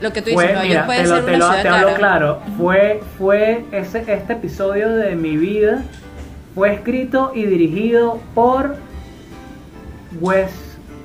lo 0.00 0.12
que 0.12 0.22
tú 0.22 0.30
dices, 0.30 0.44
Nueva 0.44 0.66
York 0.66 0.86
puede 0.86 1.06
ser 1.06 1.24
una 1.24 1.36
ciudad 1.36 1.62
te 1.62 1.68
hablo 1.68 1.94
claro, 1.94 2.40
fue, 2.56 3.00
fue 3.18 3.64
ese, 3.72 4.04
este 4.06 4.32
episodio 4.32 4.94
de 4.94 5.14
mi 5.16 5.36
vida 5.36 5.82
fue 6.54 6.74
escrito 6.74 7.32
y 7.34 7.44
dirigido 7.44 8.20
por 8.34 8.76
Wes 10.20 10.50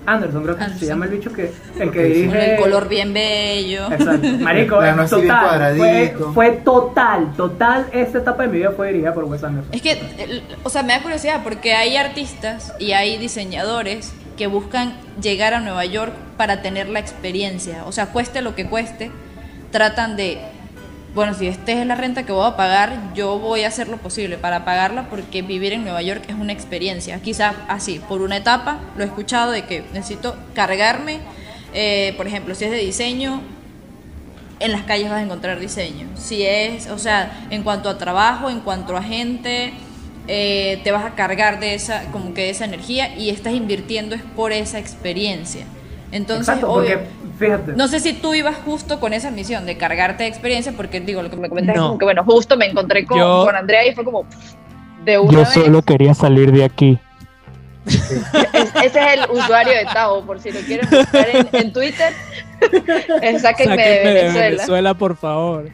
Anderson, 0.06 0.44
creo 0.44 0.58
que 0.58 0.70
se 0.70 0.86
llama 0.86 1.06
el 1.06 1.12
bicho 1.12 1.32
que 1.32 1.52
el 1.80 1.92
que 1.92 2.04
dirige 2.04 2.56
el 2.56 2.60
color 2.60 2.90
bien 2.90 3.14
bello. 3.14 3.90
Exacto. 3.92 4.28
Marico, 4.40 4.76
total, 5.10 5.78
fue, 5.78 6.16
fue, 6.34 6.52
total, 6.52 7.34
total 7.38 7.86
esta 7.94 8.18
etapa 8.18 8.44
de 8.44 8.50
mi 8.50 8.58
vida 8.58 8.72
fue 8.72 8.88
dirigida 8.88 9.14
por 9.14 9.24
Wes 9.26 9.44
Anderson. 9.44 9.74
Es 9.74 9.82
que 9.82 10.44
o 10.64 10.70
sea, 10.70 10.84
me 10.84 10.94
da 10.94 11.02
curiosidad 11.02 11.42
porque 11.44 11.74
hay 11.74 11.96
artistas 11.96 12.74
y 12.80 12.92
hay 12.92 13.18
diseñadores 13.18 14.14
que 14.38 14.48
buscan 14.48 14.94
llegar 15.22 15.54
a 15.54 15.60
Nueva 15.60 15.86
York 15.86 16.14
para 16.38 16.62
tener 16.62 16.90
la 16.90 17.00
experiencia, 17.00 17.84
o 17.86 17.92
sea, 17.92 18.08
cueste 18.08 18.42
lo 18.42 18.56
que 18.56 18.66
cueste, 18.66 19.12
tratan 19.72 20.16
de 20.16 20.40
bueno, 21.16 21.36
si 21.36 21.48
esta 21.48 21.72
es 21.74 21.86
la 21.86 21.94
renta 21.94 22.24
que 22.24 22.32
voy 22.32 22.48
a 22.48 22.58
pagar, 22.58 23.14
yo 23.14 23.38
voy 23.38 23.64
a 23.64 23.68
hacer 23.68 23.88
lo 23.88 23.98
posible 23.98 24.40
para 24.40 24.66
pagarla 24.66 25.10
porque 25.12 25.44
vivir 25.44 25.74
en 25.74 25.84
Nueva 25.84 26.02
York 26.02 26.24
es 26.28 26.34
una 26.34 26.54
experiencia. 26.54 27.22
Quizá 27.22 27.54
así, 27.68 28.00
por 28.00 28.22
una 28.22 28.38
etapa, 28.38 28.80
lo 28.98 29.04
he 29.04 29.08
escuchado 29.08 29.52
de 29.52 29.64
que 29.66 29.84
necesito 29.94 30.36
cargarme, 30.56 31.20
eh, 31.76 32.16
por 32.18 32.26
ejemplo, 32.26 32.56
si 32.56 32.66
es 32.66 32.72
de 32.72 32.78
diseño, 32.78 33.42
en 34.60 34.72
las 34.72 34.84
calles 34.84 35.12
vas 35.12 35.20
a 35.20 35.24
encontrar 35.24 35.60
diseño. 35.60 36.08
Si 36.16 36.44
es, 36.44 36.88
o 36.88 36.98
sea, 36.98 37.46
en 37.52 37.62
cuanto 37.62 37.90
a 37.90 38.00
trabajo, 38.00 38.50
en 38.50 38.62
cuanto 38.62 38.98
a 38.98 39.04
gente, 39.04 39.74
eh, 40.28 40.80
te 40.84 40.92
vas 40.92 41.06
a 41.06 41.16
cargar 41.16 41.60
de 41.60 41.74
esa, 41.74 42.04
como 42.12 42.34
que 42.34 42.44
de 42.44 42.50
esa 42.50 42.66
energía 42.66 43.16
y 43.18 43.30
estás 43.30 43.54
invirtiendo 43.54 44.16
es 44.16 44.22
por 44.22 44.52
esa 44.52 44.80
experiencia. 44.80 45.66
Entonces, 46.12 46.56
no 47.76 47.88
sé 47.88 48.00
si 48.00 48.14
tú 48.14 48.34
ibas 48.34 48.56
justo 48.64 49.00
con 49.00 49.14
esa 49.14 49.32
misión 49.32 49.66
de 49.66 49.78
cargarte 49.78 50.24
de 50.24 50.30
experiencia, 50.30 50.72
porque 50.78 51.02
digo, 51.02 51.24
lo 51.24 51.30
que 51.30 51.38
me 51.38 51.50
comentaste 51.50 51.80
es 51.80 51.86
como 51.86 51.98
que, 51.98 52.06
bueno, 52.06 52.24
justo 52.24 52.56
me 52.56 52.68
encontré 52.68 53.06
con, 53.06 53.20
con 53.20 53.56
Andrea 53.56 53.86
y 53.88 53.96
fue 53.96 54.06
como 54.06 54.26
de 55.04 55.18
una 55.18 55.32
Yo 55.32 55.46
solo 55.46 55.82
quería 55.82 56.14
salir 56.14 56.52
de 56.52 56.64
aquí. 56.64 57.00
ese 57.86 58.86
es 58.86 58.96
el 58.96 59.30
usuario 59.30 59.74
de 59.74 59.86
Tao, 59.92 60.26
por 60.26 60.40
si 60.40 60.52
lo 60.52 60.60
quieren 60.62 60.88
buscar 60.90 61.28
en, 61.52 61.74
Twitter. 61.74 62.14
sáquenme, 63.42 63.76
de 63.76 64.04
Venezuela. 64.04 64.50
Venezuela, 64.50 64.94
por 64.94 65.18
favor. 65.18 65.70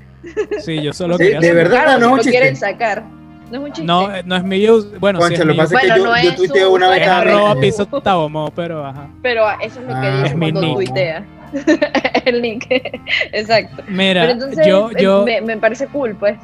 Sí, 0.60 0.82
yo 0.82 0.92
solo 0.92 1.18
quería 1.18 1.40
De 1.40 1.54
verdad, 1.54 2.00
no, 2.00 2.16
lo 2.16 2.24
quieren 2.24 2.56
sacar. 2.56 3.19
No 3.52 3.58
es 3.58 3.64
un 3.64 3.72
chiste. 3.72 3.84
No, 3.84 4.10
no 4.26 4.36
es 4.36 4.44
mi 4.44 4.70
use. 4.70 4.98
Bueno, 5.00 5.20
Concha, 5.20 5.44
lo 5.44 5.54
que 5.54 5.58
pasa 5.58 5.80
es 5.80 5.94
que 5.94 6.00
yo, 6.00 6.16
yo 6.24 6.36
tuiteo 6.36 6.74
una 6.74 6.90
vez. 6.90 7.02
Es 7.02 7.08
arroba 7.08 7.56
piso 7.60 7.86
tabomo, 7.86 8.52
pero 8.56 8.86
ajá. 8.86 9.10
Pero 9.22 9.50
eso 9.62 9.80
es 9.80 9.88
lo 9.88 10.00
que 10.00 10.08
ah, 10.08 10.24
dice 10.24 10.38
cuando 10.38 10.74
tuitea. 10.74 11.26
el 12.26 12.42
link. 12.42 12.66
Exacto. 12.70 13.84
Mira, 13.88 14.22
Pero 14.22 14.34
entonces, 14.34 14.68
yo, 14.68 14.92
yo 14.92 15.26
me, 15.26 15.42
me, 15.42 15.58
parece 15.58 15.88
cool, 15.88 16.16
pues. 16.16 16.38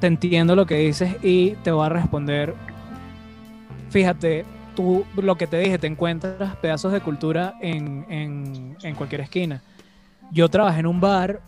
Te 0.00 0.06
entiendo 0.06 0.54
lo 0.54 0.66
que 0.66 0.76
dices 0.76 1.16
y 1.22 1.52
te 1.62 1.70
voy 1.70 1.86
a 1.86 1.88
responder. 1.88 2.54
Fíjate, 3.90 4.44
tú 4.76 5.04
lo 5.16 5.36
que 5.36 5.46
te 5.46 5.58
dije, 5.58 5.78
te 5.78 5.86
encuentras 5.86 6.56
pedazos 6.56 6.92
de 6.92 7.00
cultura 7.00 7.54
en, 7.60 8.06
en, 8.08 8.76
en 8.82 8.94
cualquier 8.94 9.22
esquina. 9.22 9.62
Yo 10.30 10.48
trabajé 10.48 10.80
en 10.80 10.86
un 10.86 11.00
bar 11.00 11.40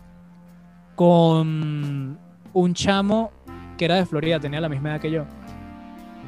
con 0.95 2.19
un 2.53 2.73
chamo 2.73 3.31
que 3.81 3.85
era 3.85 3.95
de 3.95 4.05
Florida, 4.05 4.39
tenía 4.39 4.61
la 4.61 4.69
misma 4.69 4.91
edad 4.91 5.01
que 5.01 5.09
yo. 5.09 5.25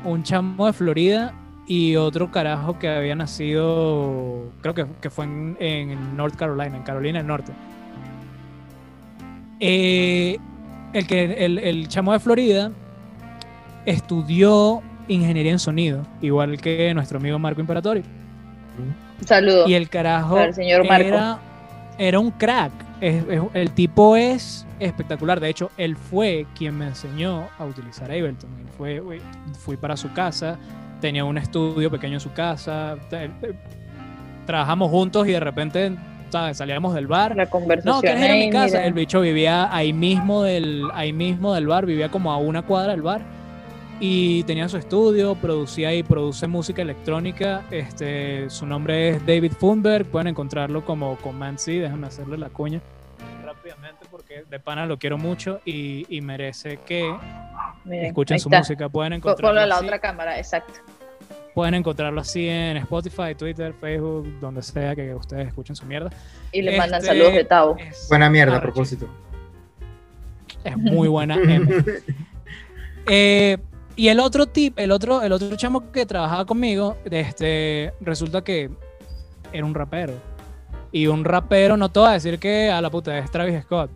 Un 0.03 0.23
chamo 0.23 0.65
de 0.65 0.73
Florida 0.73 1.35
y 1.67 1.95
otro 1.97 2.31
carajo 2.31 2.79
que 2.79 2.89
había 2.89 3.13
nacido, 3.13 4.51
creo 4.61 4.73
que, 4.73 5.09
fue 5.11 5.25
en, 5.25 6.17
North 6.17 6.35
Carolina, 6.35 6.75
en 6.75 6.81
Carolina 6.81 7.19
del 7.19 7.27
Norte. 7.27 7.51
Eh, 9.59 10.39
el, 10.93 11.05
que, 11.05 11.45
el, 11.45 11.87
chamo 11.89 12.13
de 12.13 12.19
Florida 12.19 12.71
estudió 13.85 14.81
ingeniería 15.07 15.51
en 15.51 15.59
sonido, 15.59 16.01
igual 16.23 16.59
que 16.59 16.91
nuestro 16.95 17.19
amigo 17.19 17.37
Marco 17.37 17.61
Imperatori. 17.61 18.01
Saludos. 19.23 19.69
Y 19.69 19.75
el 19.75 19.89
carajo 19.89 20.39
señor 20.53 20.87
Marco. 20.87 21.07
Era, 21.07 21.39
era 21.99 22.17
un 22.17 22.31
crack. 22.31 22.71
Es- 23.05 23.23
es- 23.27 23.41
el 23.53 23.71
tipo 23.71 24.15
es 24.15 24.65
espectacular. 24.79 25.39
De 25.39 25.49
hecho, 25.49 25.71
él 25.77 25.95
fue 25.97 26.45
quien 26.55 26.77
me 26.77 26.85
enseñó 26.87 27.47
a 27.59 27.65
utilizar 27.65 28.09
Ableton. 28.09 28.49
Él 28.59 28.67
fue, 28.77 29.01
fui 29.59 29.75
para 29.77 29.97
su 29.97 30.11
casa, 30.13 30.57
tenía 31.01 31.25
un 31.25 31.37
estudio 31.37 31.91
pequeño 31.91 32.13
en 32.15 32.19
su 32.21 32.31
casa. 32.31 32.95
Trabajamos 34.45 34.89
juntos 34.89 35.27
y 35.27 35.31
de 35.31 35.39
repente 35.39 35.95
¿sabes? 36.29 36.57
salíamos 36.57 36.93
del 36.95 37.07
bar. 37.07 37.35
La 37.35 37.45
conversación. 37.45 37.95
No, 37.95 38.01
¿quieres 38.01 38.23
ir 38.23 38.31
a 38.31 38.33
mi 38.35 38.49
casa? 38.49 38.77
mira. 38.77 38.85
El 38.87 38.93
bicho 38.93 39.21
vivía 39.21 39.73
ahí 39.75 39.93
mismo 39.93 40.43
del, 40.43 40.83
ahí 40.93 41.13
mismo 41.13 41.53
del 41.53 41.67
bar, 41.67 41.85
vivía 41.85 42.09
como 42.09 42.31
a 42.31 42.37
una 42.37 42.63
cuadra 42.63 42.91
del 42.93 43.01
bar. 43.01 43.21
Y 43.99 44.43
tenía 44.43 44.67
su 44.67 44.77
estudio, 44.77 45.35
producía 45.35 45.93
y 45.93 46.03
produce 46.03 46.47
música 46.47 46.81
electrónica. 46.81 47.63
Este, 47.71 48.49
su 48.49 48.65
nombre 48.65 49.09
es 49.09 49.25
David 49.25 49.53
Funberg. 49.53 50.05
Pueden 50.05 50.27
encontrarlo 50.27 50.83
como 50.83 51.15
Command 51.17 51.57
C. 51.57 51.73
Déjenme 51.79 52.07
hacerle 52.07 52.37
la 52.37 52.49
cuña 52.49 52.81
rápidamente 53.45 54.05
porque 54.11 54.43
de 54.49 54.59
pana 54.59 54.85
lo 54.85 54.97
quiero 54.97 55.17
mucho 55.17 55.61
y, 55.63 56.05
y 56.09 56.19
merece 56.21 56.79
que 56.85 57.15
Miren, 57.85 58.05
escuchen 58.07 58.39
su 58.39 58.49
está. 58.49 58.57
música. 58.59 58.89
Pueden 58.89 59.13
encontrarlo, 59.13 59.49
Ponlo 59.49 59.61
en 59.61 59.69
la 59.69 59.75
así, 59.75 59.85
otra 59.85 59.99
cámara, 59.99 60.37
exacto. 60.37 60.73
pueden 61.53 61.75
encontrarlo 61.75 62.19
así 62.19 62.47
en 62.49 62.77
Spotify, 62.77 63.35
Twitter, 63.37 63.73
Facebook, 63.79 64.27
donde 64.41 64.61
sea 64.63 64.95
que 64.95 65.13
ustedes 65.15 65.47
escuchen 65.47 65.75
su 65.77 65.85
mierda. 65.85 66.09
Y 66.51 66.61
le 66.61 66.77
mandan 66.77 66.99
Este, 66.99 67.13
saludos 67.13 67.33
de 67.33 67.45
Tavo. 67.45 67.77
Es- 67.77 68.07
Buena 68.09 68.29
mierda, 68.29 68.57
a 68.57 68.61
propósito. 68.61 69.07
Es 70.65 70.75
muy 70.77 71.07
buena 71.07 71.35
M. 71.35 71.67
Eh, 73.05 73.57
y 73.95 74.07
el 74.07 74.19
otro 74.19 74.47
tip, 74.47 74.79
el 74.79 74.91
otro, 74.91 75.21
el 75.21 75.31
otro 75.31 75.55
chamo 75.55 75.91
que 75.91 76.05
trabajaba 76.05 76.45
conmigo, 76.45 76.97
este, 77.05 77.93
resulta 78.01 78.43
que 78.43 78.69
era 79.51 79.65
un 79.65 79.73
rapero. 79.73 80.13
Y 80.91 81.07
un 81.07 81.25
rapero, 81.25 81.77
no 81.77 81.89
te 81.89 81.99
voy 81.99 82.09
a 82.09 82.13
decir 82.13 82.39
que 82.39 82.69
a 82.69 82.81
la 82.81 82.89
puta 82.89 83.17
es 83.17 83.31
Travis 83.31 83.63
Scott, 83.63 83.89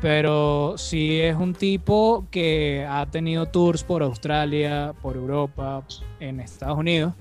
pero 0.00 0.74
sí 0.76 1.20
es 1.20 1.36
un 1.36 1.54
tipo 1.54 2.26
que 2.30 2.86
ha 2.88 3.06
tenido 3.06 3.46
tours 3.46 3.82
por 3.82 4.02
Australia, 4.02 4.94
por 5.02 5.16
Europa, 5.16 5.82
en 6.20 6.40
Estados 6.40 6.78
Unidos. 6.78 7.14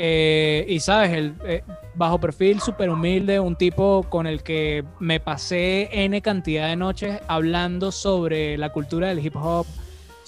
Eh, 0.00 0.64
y 0.68 0.78
sabes, 0.78 1.12
el 1.12 1.34
eh, 1.44 1.64
bajo 1.96 2.20
perfil, 2.20 2.60
súper 2.60 2.88
humilde, 2.88 3.40
un 3.40 3.56
tipo 3.56 4.04
con 4.08 4.28
el 4.28 4.44
que 4.44 4.84
me 5.00 5.18
pasé 5.18 5.88
N 6.04 6.22
cantidad 6.22 6.68
de 6.68 6.76
noches 6.76 7.20
hablando 7.26 7.90
sobre 7.90 8.56
la 8.56 8.70
cultura 8.70 9.08
del 9.08 9.18
hip 9.18 9.34
hop, 9.34 9.66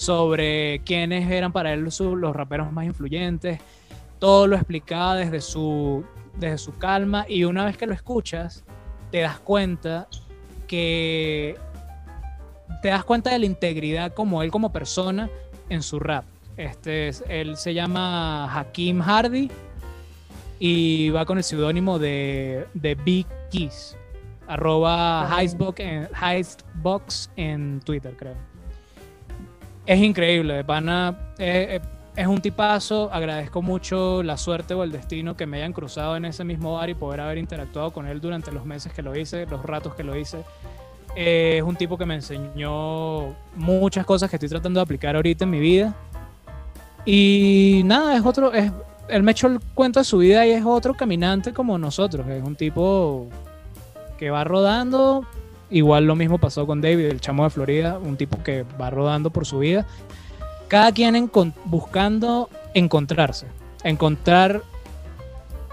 sobre 0.04 0.80
quiénes 0.86 1.30
eran 1.30 1.52
para 1.52 1.74
él 1.74 1.92
su- 1.92 2.16
los 2.16 2.34
raperos 2.34 2.72
más 2.72 2.86
influyentes. 2.86 3.60
Todo 4.18 4.46
lo 4.46 4.56
explicaba 4.56 5.14
desde 5.16 5.42
su, 5.42 6.02
desde 6.38 6.56
su 6.56 6.72
calma 6.78 7.26
y 7.28 7.44
una 7.44 7.66
vez 7.66 7.76
que 7.76 7.86
lo 7.86 7.92
escuchas, 7.92 8.64
te 9.10 9.20
das 9.20 9.38
cuenta 9.40 10.08
que 10.66 11.54
te 12.80 12.88
das 12.88 13.04
cuenta 13.04 13.28
de 13.30 13.40
la 13.40 13.44
integridad 13.44 14.14
como 14.14 14.42
él 14.42 14.50
como 14.50 14.72
persona 14.72 15.28
en 15.68 15.82
su 15.82 15.98
rap. 16.00 16.24
Este, 16.56 17.08
es- 17.08 17.22
él 17.28 17.58
se 17.58 17.74
llama 17.74 18.46
Hakim 18.58 19.00
Hardy 19.02 19.50
y 20.58 21.10
va 21.10 21.26
con 21.26 21.36
el 21.36 21.44
seudónimo 21.44 21.98
de, 21.98 22.66
de 22.72 22.94
Big 22.94 23.26
Keys, 23.50 23.98
arroba. 24.48 25.28
Heistbox 25.38 25.78
en, 25.80 26.08
Heistbox 26.22 27.30
en 27.36 27.80
Twitter, 27.84 28.14
creo. 28.16 28.48
Es 29.86 29.98
increíble, 30.00 30.62
pana. 30.64 31.16
eh, 31.38 31.76
eh, 31.76 31.80
es 32.16 32.26
un 32.26 32.40
tipazo. 32.40 33.10
Agradezco 33.12 33.62
mucho 33.62 34.22
la 34.22 34.36
suerte 34.36 34.74
o 34.74 34.84
el 34.84 34.92
destino 34.92 35.36
que 35.36 35.46
me 35.46 35.58
hayan 35.58 35.72
cruzado 35.72 36.16
en 36.16 36.24
ese 36.24 36.44
mismo 36.44 36.74
bar 36.74 36.90
y 36.90 36.94
poder 36.94 37.20
haber 37.20 37.38
interactuado 37.38 37.92
con 37.92 38.06
él 38.06 38.20
durante 38.20 38.52
los 38.52 38.66
meses 38.66 38.92
que 38.92 39.02
lo 39.02 39.16
hice, 39.16 39.46
los 39.46 39.62
ratos 39.64 39.94
que 39.94 40.04
lo 40.04 40.16
hice. 40.16 40.44
Eh, 41.16 41.56
es 41.58 41.62
un 41.62 41.76
tipo 41.76 41.96
que 41.98 42.06
me 42.06 42.14
enseñó 42.14 43.34
muchas 43.56 44.06
cosas 44.06 44.30
que 44.30 44.36
estoy 44.36 44.48
tratando 44.48 44.78
de 44.80 44.82
aplicar 44.82 45.16
ahorita 45.16 45.44
en 45.44 45.50
mi 45.50 45.60
vida. 45.60 45.94
Y 47.04 47.82
nada, 47.84 48.16
es 48.16 48.24
otro. 48.24 48.52
Es, 48.52 48.70
él 49.08 49.22
me 49.22 49.32
echó 49.32 49.46
el 49.46 49.60
cuento 49.74 49.98
de 50.00 50.04
su 50.04 50.18
vida 50.18 50.46
y 50.46 50.50
es 50.50 50.64
otro 50.64 50.94
caminante 50.94 51.52
como 51.52 51.78
nosotros. 51.78 52.28
Es 52.28 52.44
un 52.44 52.54
tipo 52.54 53.28
que 54.18 54.30
va 54.30 54.44
rodando. 54.44 55.24
Igual 55.70 56.04
lo 56.04 56.16
mismo 56.16 56.38
pasó 56.38 56.66
con 56.66 56.80
David, 56.80 57.06
el 57.06 57.20
chamo 57.20 57.44
de 57.44 57.50
Florida, 57.50 57.98
un 57.98 58.16
tipo 58.16 58.42
que 58.42 58.64
va 58.80 58.90
rodando 58.90 59.30
por 59.30 59.46
su 59.46 59.60
vida. 59.60 59.86
Cada 60.68 60.92
quien 60.92 61.30
buscando 61.64 62.48
encontrarse, 62.74 63.46
encontrar 63.84 64.62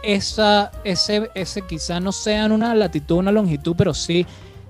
esa, 0.04 0.72
ese, 0.84 1.30
ese 1.34 1.62
quizá 1.64 2.00
no 2.00 2.12
sea 2.12 2.46
en 2.46 2.52
una 2.52 2.74
latitud, 2.76 3.18
una 3.18 3.32
longitud, 3.32 3.76
pero 3.78 3.94
sí 3.94 4.26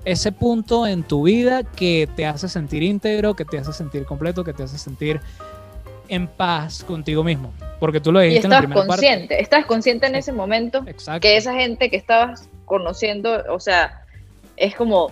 ese 0.06 0.32
punto 0.32 0.88
en 0.88 1.04
tu 1.04 1.24
vida 1.24 1.64
que 1.64 2.08
te 2.16 2.26
hace 2.26 2.48
sentir 2.48 2.82
íntegro, 2.82 3.36
que 3.36 3.44
te 3.44 3.58
hace 3.58 3.74
sentir 3.74 4.06
completo, 4.06 4.44
que 4.46 4.54
te 4.54 4.64
hace 4.64 4.78
sentir 4.78 5.20
en 6.08 6.28
paz 6.28 6.84
contigo 6.86 7.26
mismo. 7.26 7.52
Porque 7.80 8.00
tú 8.00 8.14
lo 8.14 8.24
Y 8.24 8.28
dijiste 8.28 8.48
en 8.48 8.52
la 8.52 8.60
primera 8.60 8.88
parte. 8.88 9.06
consciente, 9.06 9.42
estabas 9.42 9.66
consciente 9.66 10.08
en 10.08 10.16
ese 10.16 10.32
momento 10.32 10.84
Exacto. 10.88 11.22
que 11.22 11.36
esa 11.36 11.54
gente 11.54 11.90
que 11.90 11.98
estabas 11.98 12.48
conociendo, 12.66 13.44
o 13.50 13.60
sea, 13.60 14.02
es 14.58 14.76
como, 14.76 15.12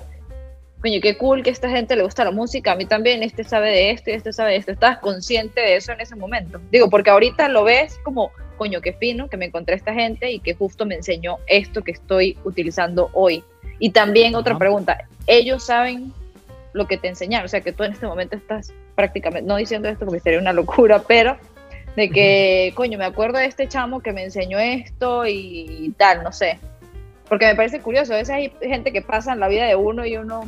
coño, 0.82 1.00
qué 1.02 1.18
cool 1.18 1.42
que 1.42 1.50
a 1.50 1.54
esta 1.54 1.70
gente 1.70 1.96
le 1.96 2.04
gusta 2.04 2.24
la 2.24 2.32
música, 2.32 2.74
a 2.74 2.76
mí 2.76 2.86
también, 2.86 3.24
este 3.24 3.44
sabe 3.44 3.70
de 3.70 3.92
esto 3.92 4.10
y 4.10 4.14
este 4.14 4.34
sabe 4.34 4.52
de 4.52 4.58
esto. 4.58 4.72
Estabas 4.72 5.00
consciente 5.00 5.62
de 5.62 5.78
eso 5.78 5.92
en 5.92 6.02
ese 6.02 6.16
momento. 6.16 6.60
Digo, 6.72 6.90
porque 6.90 7.10
ahorita 7.10 7.48
lo 7.50 7.64
ves 7.64 7.98
como, 8.04 8.32
coño, 8.58 8.82
qué 8.82 8.94
fino 8.94 9.30
que 9.30 9.38
me 9.38 9.46
encontré 9.46 9.76
esta 9.76 9.94
gente 9.94 10.32
y 10.32 10.40
que 10.40 10.54
justo 10.54 10.86
me 10.86 10.96
enseñó 10.96 11.38
esto 11.48 11.84
que 11.84 11.92
estoy 11.92 12.38
utilizando 12.44 13.10
hoy. 13.14 13.44
Y 13.80 13.92
también 13.92 14.36
otra 14.36 14.58
pregunta, 14.58 15.08
ellos 15.28 15.64
saben 15.64 16.14
lo 16.74 16.88
que 16.88 16.98
te 16.98 17.08
enseñaron, 17.08 17.46
o 17.46 17.50
sea, 17.50 17.62
que 17.62 17.72
tú 17.72 17.84
en 17.84 17.94
este 17.94 18.06
momento 18.06 18.36
estás 18.36 18.74
prácticamente, 18.96 19.48
no 19.48 19.56
diciendo 19.56 19.88
esto 19.88 20.06
porque 20.06 20.20
sería 20.20 20.40
una 20.40 20.54
locura, 20.54 21.04
pero 21.08 21.38
de 21.96 22.10
que, 22.10 22.74
coño, 22.76 22.98
me 22.98 23.06
acuerdo 23.06 23.38
de 23.38 23.46
este 23.46 23.68
chamo 23.68 24.02
que 24.02 24.12
me 24.12 24.24
enseñó 24.24 24.60
esto 24.60 25.26
y 25.26 25.94
tal, 25.98 26.24
no 26.24 26.32
sé. 26.32 26.60
Porque 27.28 27.48
me 27.48 27.56
parece 27.56 27.80
curioso, 27.80 28.14
a 28.14 28.18
veces 28.18 28.36
hay 28.36 28.54
gente 28.62 28.92
que 28.92 29.02
pasa 29.02 29.34
en 29.34 29.40
la 29.40 29.48
vida 29.48 29.66
de 29.66 29.76
uno 29.76 30.06
y 30.06 30.18
uno, 30.18 30.44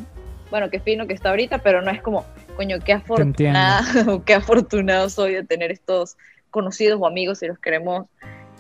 bueno, 0.51 0.69
qué 0.69 0.79
fino 0.79 1.07
que 1.07 1.13
está 1.13 1.29
ahorita, 1.29 1.59
pero 1.59 1.81
no 1.81 1.89
es 1.91 2.01
como, 2.01 2.25
coño, 2.55 2.77
qué 2.83 2.93
afortunado, 2.93 4.23
qué 4.25 4.35
afortunado 4.35 5.09
soy 5.09 5.33
de 5.33 5.43
tener 5.43 5.71
estos 5.71 6.17
conocidos 6.51 6.99
o 7.01 7.07
amigos 7.07 7.39
si 7.39 7.47
los 7.47 7.59
queremos 7.59 8.05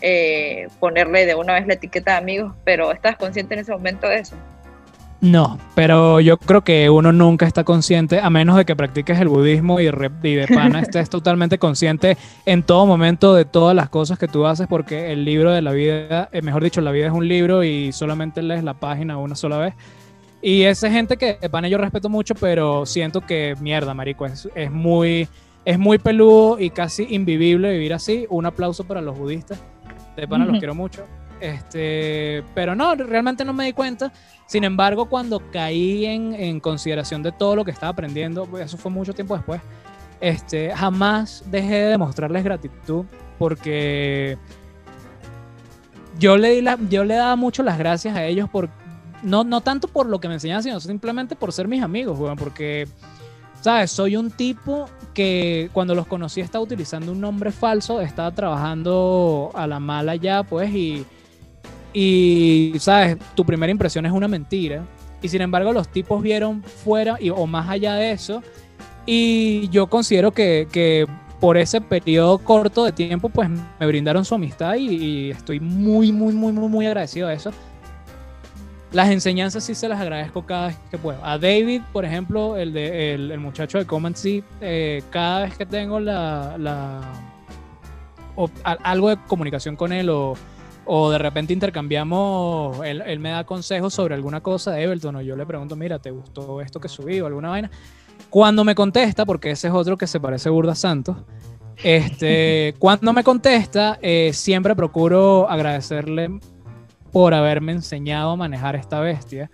eh, 0.01 0.67
ponerle 0.79 1.25
de 1.25 1.35
una 1.35 1.53
vez 1.53 1.67
la 1.67 1.73
etiqueta 1.73 2.11
de 2.11 2.17
amigos, 2.17 2.53
pero 2.63 2.91
¿estás 2.91 3.17
consciente 3.17 3.53
en 3.53 3.61
ese 3.61 3.71
momento 3.71 4.07
de 4.07 4.19
eso? 4.19 4.35
No, 5.19 5.57
pero 5.73 6.19
yo 6.19 6.37
creo 6.37 6.63
que 6.63 6.91
uno 6.91 7.11
nunca 7.11 7.47
está 7.47 7.63
consciente, 7.63 8.19
a 8.19 8.29
menos 8.29 8.55
de 8.55 8.65
que 8.65 8.75
practiques 8.75 9.19
el 9.19 9.27
budismo 9.29 9.79
y, 9.79 9.89
re- 9.89 10.11
y 10.21 10.35
de 10.35 10.47
pana 10.47 10.79
estés 10.81 11.09
totalmente 11.09 11.57
consciente 11.57 12.17
en 12.45 12.61
todo 12.61 12.85
momento 12.85 13.33
de 13.33 13.43
todas 13.43 13.75
las 13.75 13.89
cosas 13.89 14.19
que 14.19 14.27
tú 14.27 14.45
haces, 14.45 14.67
porque 14.67 15.11
el 15.11 15.25
libro 15.25 15.51
de 15.51 15.63
la 15.63 15.71
vida, 15.71 16.29
eh, 16.31 16.43
mejor 16.43 16.63
dicho, 16.63 16.81
la 16.81 16.91
vida 16.91 17.07
es 17.07 17.13
un 17.13 17.27
libro 17.27 17.63
y 17.63 17.91
solamente 17.93 18.43
lees 18.43 18.63
la 18.63 18.75
página 18.75 19.17
una 19.17 19.35
sola 19.35 19.57
vez. 19.57 19.73
Y 20.39 20.61
esa 20.63 20.91
gente 20.91 21.17
que 21.17 21.39
de 21.41 21.49
pana 21.49 21.67
yo 21.67 21.79
respeto 21.79 22.09
mucho, 22.09 22.35
pero 22.35 22.85
siento 22.85 23.21
que 23.21 23.55
mierda, 23.59 23.95
marico, 23.95 24.27
es, 24.27 24.47
es 24.53 24.71
muy 24.71 25.27
es 25.65 25.79
muy 25.79 25.97
peludo 25.97 26.59
y 26.59 26.69
casi 26.69 27.07
invivible 27.09 27.71
vivir 27.71 27.93
así. 27.93 28.25
Un 28.29 28.45
aplauso 28.45 28.83
para 28.85 29.01
los 29.01 29.17
budistas. 29.17 29.59
De 30.15 30.27
pana 30.27 30.45
los 30.45 30.59
quiero 30.59 30.75
mucho. 30.75 31.03
Este, 31.39 32.43
pero 32.55 32.75
no, 32.75 32.95
realmente 32.95 33.45
no 33.45 33.53
me 33.53 33.65
di 33.65 33.73
cuenta. 33.73 34.11
Sin 34.47 34.63
embargo, 34.63 35.07
cuando 35.07 35.41
caí 35.51 36.05
en, 36.05 36.33
en 36.33 36.59
consideración 36.59 37.21
de 37.21 37.31
todo 37.31 37.55
lo 37.55 37.65
que 37.65 37.71
estaba 37.71 37.91
aprendiendo, 37.91 38.45
pues, 38.45 38.65
eso 38.65 38.77
fue 38.77 38.91
mucho 38.91 39.13
tiempo 39.13 39.35
después, 39.35 39.61
este, 40.19 40.73
jamás 40.73 41.43
dejé 41.51 41.75
de 41.75 41.87
demostrarles 41.89 42.43
gratitud 42.43 43.05
porque 43.37 44.37
yo 46.17 46.37
le, 46.37 46.51
di 46.51 46.61
la, 46.61 46.77
yo 46.89 47.03
le 47.03 47.15
daba 47.15 47.35
mucho 47.35 47.61
las 47.61 47.77
gracias 47.77 48.15
a 48.15 48.25
ellos 48.25 48.49
por, 48.49 48.69
no, 49.21 49.43
no 49.43 49.61
tanto 49.61 49.87
por 49.87 50.07
lo 50.07 50.19
que 50.19 50.27
me 50.27 50.35
enseñaban, 50.35 50.63
sino 50.63 50.79
simplemente 50.79 51.35
por 51.35 51.53
ser 51.53 51.67
mis 51.67 51.83
amigos, 51.83 52.17
weón, 52.17 52.37
porque, 52.37 52.87
¿sabes? 53.61 53.91
Soy 53.91 54.15
un 54.15 54.31
tipo 54.31 54.89
que 55.13 55.69
cuando 55.73 55.93
los 55.93 56.07
conocí 56.07 56.41
estaba 56.41 56.63
utilizando 56.63 57.11
un 57.11 57.21
nombre 57.21 57.51
falso, 57.51 58.01
estaba 58.01 58.31
trabajando 58.31 59.51
a 59.53 59.67
la 59.67 59.79
mala 59.79 60.15
ya, 60.15 60.41
pues, 60.43 60.71
y, 60.71 61.05
y, 61.93 62.73
¿sabes? 62.79 63.17
Tu 63.35 63.45
primera 63.45 63.71
impresión 63.71 64.05
es 64.05 64.11
una 64.11 64.27
mentira. 64.27 64.83
Y 65.21 65.29
sin 65.29 65.41
embargo, 65.41 65.73
los 65.73 65.87
tipos 65.87 66.21
vieron 66.21 66.63
fuera 66.63 67.17
y, 67.19 67.29
o 67.29 67.47
más 67.47 67.69
allá 67.69 67.95
de 67.95 68.11
eso. 68.11 68.43
Y 69.05 69.67
yo 69.69 69.87
considero 69.87 70.31
que, 70.31 70.67
que 70.71 71.07
por 71.39 71.57
ese 71.57 71.81
periodo 71.81 72.37
corto 72.39 72.85
de 72.85 72.91
tiempo, 72.91 73.29
pues 73.29 73.49
me 73.49 73.87
brindaron 73.87 74.25
su 74.25 74.35
amistad 74.35 74.75
y, 74.75 74.87
y 74.87 75.31
estoy 75.31 75.59
muy, 75.59 76.11
muy, 76.11 76.33
muy, 76.33 76.51
muy, 76.51 76.69
muy 76.69 76.85
agradecido 76.85 77.27
a 77.27 77.33
eso. 77.33 77.51
Las 78.91 79.09
enseñanzas 79.09 79.63
sí 79.65 79.75
se 79.75 79.89
las 79.89 79.99
agradezco 79.99 80.45
cada 80.45 80.67
vez 80.67 80.77
que 80.89 80.97
puedo. 80.97 81.23
A 81.23 81.37
David, 81.37 81.81
por 81.91 82.05
ejemplo, 82.05 82.55
el, 82.55 82.73
de, 82.73 83.13
el, 83.13 83.31
el 83.31 83.39
muchacho 83.39 83.77
de 83.77 83.85
Command 83.85 84.15
C, 84.15 84.43
eh, 84.61 85.03
cada 85.09 85.41
vez 85.41 85.57
que 85.57 85.65
tengo 85.65 85.99
la, 85.99 86.55
la, 86.57 87.01
algo 88.63 89.09
de 89.09 89.17
comunicación 89.27 89.75
con 89.75 89.91
él 89.91 90.09
o, 90.09 90.35
o 90.87 91.09
de 91.09 91.17
repente 91.17 91.53
intercambiamos, 91.53 92.85
él, 92.85 93.01
él, 93.05 93.19
me 93.19 93.29
da 93.29 93.43
consejos 93.43 93.93
sobre 93.93 94.15
alguna 94.15 94.41
cosa 94.41 94.71
de 94.71 94.83
Everton 94.83 95.17
o 95.17 95.21
yo 95.21 95.35
le 95.35 95.45
pregunto, 95.45 95.75
mira, 95.75 95.99
¿te 95.99 96.11
gustó 96.11 96.61
esto 96.61 96.79
que 96.79 96.87
subí 96.87 97.19
o 97.19 97.25
alguna 97.25 97.49
vaina? 97.49 97.69
Cuando 98.29 98.63
me 98.63 98.75
contesta, 98.75 99.25
porque 99.25 99.51
ese 99.51 99.67
es 99.67 99.73
otro 99.73 99.97
que 99.97 100.07
se 100.07 100.19
parece 100.19 100.49
Burda 100.49 100.75
Santos, 100.75 101.17
este, 101.83 102.73
cuando 102.79 103.13
me 103.13 103.23
contesta, 103.23 103.99
eh, 104.01 104.31
siempre 104.33 104.75
procuro 104.75 105.49
agradecerle 105.49 106.39
por 107.11 107.33
haberme 107.33 107.73
enseñado 107.73 108.31
a 108.31 108.35
manejar 108.35 108.75
esta 108.75 108.99
bestia, 108.99 109.49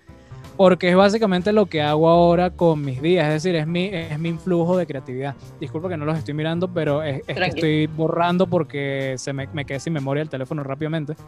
porque 0.57 0.89
es 0.89 0.95
básicamente 0.95 1.51
lo 1.51 1.65
que 1.65 1.81
hago 1.81 2.07
ahora 2.09 2.51
con 2.51 2.81
mis 2.81 3.01
días, 3.01 3.27
es 3.27 3.43
decir, 3.43 3.55
es 3.55 3.67
mi, 3.67 3.85
es 3.85 4.17
mi 4.19 4.29
influjo 4.29 4.77
de 4.77 4.85
creatividad. 4.85 5.35
Disculpa 5.59 5.89
que 5.89 5.97
no 5.97 6.05
los 6.05 6.17
estoy 6.17 6.33
mirando, 6.33 6.67
pero 6.67 7.03
es, 7.03 7.21
que 7.23 7.45
estoy 7.45 7.87
borrando 7.87 8.47
porque 8.47 9.15
se 9.17 9.33
me, 9.33 9.47
me 9.53 9.65
quedé 9.65 9.79
sin 9.79 9.93
memoria 9.93 10.21
el 10.21 10.29
teléfono 10.29 10.63
rápidamente. 10.63 11.13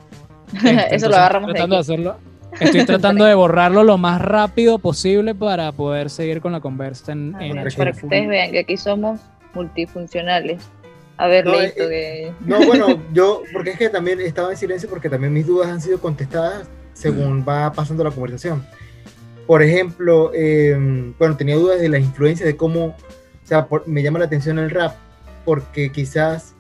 Este, 0.55 0.95
Eso 0.95 1.09
lo 1.09 1.15
agarramos 1.15 1.51
tratando 1.51 1.75
de, 1.75 1.81
hacerlo. 1.81 2.15
Estoy 2.59 2.85
tratando 2.85 3.25
de 3.25 3.33
borrarlo 3.35 3.83
lo 3.83 3.97
más 3.97 4.21
rápido 4.21 4.79
posible 4.79 5.33
para 5.33 5.71
poder 5.71 6.09
seguir 6.09 6.39
con 6.39 6.51
la 6.51 6.61
conversa 6.61 7.11
en, 7.11 7.35
en 7.41 7.55
Para 7.55 7.91
que 7.91 8.05
ustedes 8.05 8.27
vean 8.27 8.51
que 8.51 8.59
aquí 8.59 8.77
somos 8.77 9.19
multifuncionales. 9.53 10.61
A 11.17 11.27
ver, 11.27 11.45
no, 11.45 11.53
eh, 11.61 12.33
No, 12.41 12.65
bueno, 12.65 13.01
yo, 13.13 13.41
porque 13.53 13.71
es 13.71 13.77
que 13.77 13.89
también 13.89 14.19
estaba 14.19 14.51
en 14.51 14.57
silencio 14.57 14.89
porque 14.89 15.09
también 15.09 15.33
mis 15.33 15.47
dudas 15.47 15.69
han 15.69 15.81
sido 15.81 15.99
contestadas 15.99 16.67
según 16.93 17.45
va 17.47 17.71
pasando 17.71 18.03
la 18.03 18.11
conversación. 18.11 18.65
Por 19.47 19.61
ejemplo, 19.61 20.31
em, 20.33 21.13
bueno, 21.17 21.37
tenía 21.37 21.55
dudas 21.55 21.79
de 21.79 21.89
la 21.89 21.99
influencia 21.99 22.45
de 22.45 22.55
cómo, 22.55 22.87
o 22.87 22.95
sea, 23.47 23.67
me 23.85 24.01
llama 24.01 24.19
la 24.19 24.25
atención 24.25 24.57
el 24.57 24.71
rap, 24.71 24.95
porque 25.43 25.91
quizás, 25.91 26.55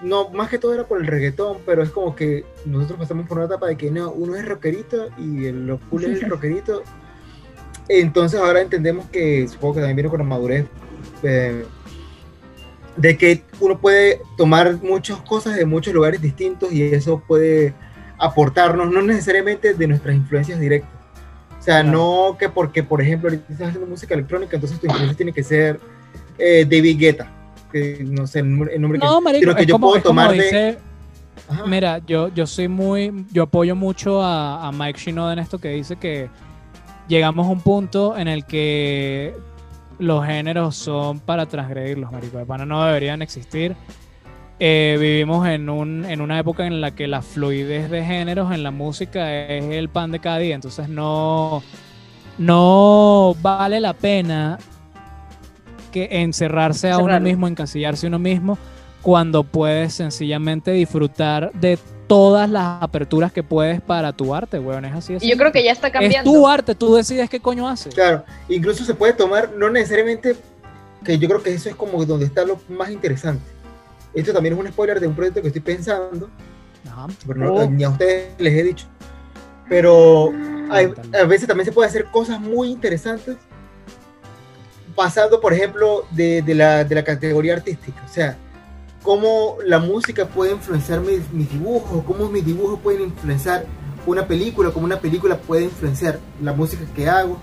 no, 0.00 0.28
más 0.30 0.48
que 0.48 0.58
todo 0.58 0.74
era 0.74 0.84
por 0.86 1.00
el 1.00 1.06
reggaetón, 1.06 1.58
pero 1.66 1.82
es 1.82 1.90
como 1.90 2.14
que 2.14 2.44
nosotros 2.66 3.00
pasamos 3.00 3.26
por 3.26 3.38
una 3.38 3.46
etapa 3.46 3.66
de 3.66 3.76
que 3.76 3.90
no, 3.90 4.12
uno 4.12 4.36
es 4.36 4.46
rockerito 4.46 5.08
y 5.18 5.46
el, 5.46 5.66
los 5.66 5.80
cool 5.90 6.04
es 6.04 6.22
el 6.22 6.30
rockerito. 6.30 6.82
Entonces 7.88 8.40
ahora 8.40 8.60
entendemos 8.60 9.06
que, 9.10 9.46
supongo 9.48 9.74
que 9.74 9.80
también 9.80 9.96
viene 9.96 10.10
con 10.10 10.20
la 10.20 10.24
madurez. 10.24 10.66
Eh, 11.22 11.64
de 12.96 13.16
que 13.16 13.42
uno 13.60 13.80
puede 13.80 14.20
tomar 14.36 14.76
muchas 14.82 15.18
cosas 15.22 15.56
de 15.56 15.66
muchos 15.66 15.92
lugares 15.92 16.20
distintos 16.20 16.72
y 16.72 16.82
eso 16.82 17.22
puede 17.26 17.74
aportarnos, 18.18 18.90
no 18.90 19.02
necesariamente 19.02 19.74
de 19.74 19.86
nuestras 19.86 20.14
influencias 20.14 20.60
directas. 20.60 20.93
O 21.64 21.66
sea, 21.66 21.82
no 21.82 22.36
que 22.38 22.50
porque, 22.50 22.82
por 22.82 23.00
ejemplo, 23.00 23.30
ahorita 23.30 23.50
estás 23.50 23.68
haciendo 23.68 23.88
música 23.88 24.12
electrónica, 24.12 24.54
entonces 24.54 24.78
tu 24.78 24.86
influencia 24.86 25.16
tiene 25.16 25.32
que 25.32 25.42
ser 25.42 25.80
eh, 26.36 26.66
David 26.68 26.98
Guetta, 26.98 27.32
que 27.72 28.04
no 28.04 28.26
sé 28.26 28.40
el 28.40 28.50
nombre 28.54 28.98
no, 28.98 29.16
que, 29.16 29.24
marico, 29.24 29.54
que 29.54 29.64
yo 29.64 29.78
puedo 29.78 29.98
tomar 30.02 30.32
de... 30.32 30.76
Mira, 31.66 32.02
yo, 32.06 32.28
yo 32.28 32.46
soy 32.46 32.68
muy, 32.68 33.24
yo 33.32 33.44
apoyo 33.44 33.74
mucho 33.74 34.22
a, 34.22 34.68
a 34.68 34.72
Mike 34.72 35.00
Shinoda 35.00 35.32
en 35.32 35.38
esto 35.38 35.58
que 35.58 35.70
dice 35.70 35.96
que 35.96 36.28
llegamos 37.08 37.46
a 37.46 37.48
un 37.48 37.62
punto 37.62 38.14
en 38.14 38.28
el 38.28 38.44
que 38.44 39.34
los 39.98 40.26
géneros 40.26 40.76
son 40.76 41.18
para 41.18 41.46
transgredirlos, 41.46 42.12
marico. 42.12 42.36
De 42.36 42.44
pana 42.44 42.66
no 42.66 42.84
deberían 42.84 43.22
existir. 43.22 43.74
Eh, 44.60 44.96
vivimos 45.00 45.46
en, 45.48 45.68
un, 45.68 46.04
en 46.04 46.20
una 46.20 46.38
época 46.38 46.66
en 46.66 46.80
la 46.80 46.92
que 46.92 47.08
la 47.08 47.22
fluidez 47.22 47.90
de 47.90 48.04
géneros 48.04 48.52
en 48.52 48.62
la 48.62 48.70
música 48.70 49.46
es 49.46 49.64
el 49.64 49.88
pan 49.88 50.12
de 50.12 50.20
cada 50.20 50.38
día. 50.38 50.54
Entonces 50.54 50.88
no, 50.88 51.62
no 52.38 53.36
vale 53.42 53.80
la 53.80 53.94
pena 53.94 54.58
que 55.90 56.08
encerrarse 56.10 56.90
a 56.90 56.98
uno 56.98 57.18
mismo, 57.20 57.46
encasillarse 57.46 58.06
a 58.06 58.08
uno 58.08 58.18
mismo, 58.18 58.58
cuando 59.02 59.44
puedes 59.44 59.94
sencillamente 59.94 60.72
disfrutar 60.72 61.52
de 61.52 61.78
todas 62.06 62.48
las 62.48 62.82
aperturas 62.82 63.32
que 63.32 63.42
puedes 63.42 63.80
para 63.80 64.12
tu 64.12 64.34
arte, 64.34 64.58
weón. 64.58 64.84
Es 64.84 64.94
así. 64.94 65.16
y 65.20 65.30
yo 65.30 65.36
creo 65.36 65.52
que 65.52 65.62
ya 65.62 65.72
está 65.72 65.90
cambiando. 65.90 66.30
Es 66.30 66.36
tu 66.36 66.48
arte, 66.48 66.74
tú 66.74 66.94
decides 66.94 67.28
qué 67.30 67.40
coño 67.40 67.68
haces. 67.68 67.94
Claro, 67.94 68.24
incluso 68.48 68.84
se 68.84 68.94
puede 68.94 69.12
tomar, 69.12 69.52
no 69.56 69.70
necesariamente, 69.70 70.36
que 71.04 71.18
yo 71.18 71.28
creo 71.28 71.42
que 71.42 71.54
eso 71.54 71.68
es 71.68 71.76
como 71.76 72.04
donde 72.04 72.26
está 72.26 72.44
lo 72.44 72.58
más 72.68 72.90
interesante. 72.90 73.53
Esto 74.14 74.32
también 74.32 74.54
es 74.54 74.60
un 74.60 74.68
spoiler 74.68 75.00
de 75.00 75.06
un 75.06 75.14
proyecto 75.14 75.40
que 75.42 75.48
estoy 75.48 75.62
pensando, 75.62 76.30
pero 77.26 77.54
oh. 77.54 77.70
ni 77.70 77.84
a 77.84 77.90
ustedes 77.90 78.28
les 78.38 78.54
he 78.54 78.62
dicho. 78.62 78.86
Pero 79.68 80.32
a 80.70 81.24
veces 81.24 81.46
también 81.48 81.64
se 81.64 81.72
puede 81.72 81.88
hacer 81.88 82.06
cosas 82.06 82.40
muy 82.40 82.70
interesantes 82.70 83.36
pasando, 84.94 85.40
por 85.40 85.52
ejemplo, 85.52 86.04
de, 86.10 86.42
de, 86.42 86.54
la, 86.54 86.84
de 86.84 86.94
la 86.94 87.02
categoría 87.02 87.54
artística. 87.54 88.00
O 88.04 88.12
sea, 88.12 88.36
cómo 89.04 89.58
la 89.64 89.78
música 89.78 90.26
puede 90.26 90.52
influenciar 90.52 91.00
mis, 91.00 91.30
dibujos, 91.30 92.02
cómo 92.04 92.28
mis 92.28 92.44
dibujos 92.44 92.80
pueden 92.80 93.02
influenciar 93.02 93.66
una 94.06 94.26
película, 94.26 94.70
cómo 94.70 94.86
una 94.86 94.98
película 94.98 95.38
puede 95.38 95.64
influenciar 95.64 96.18
la 96.42 96.52
música 96.52 96.84
que 96.96 97.08
hago. 97.08 97.38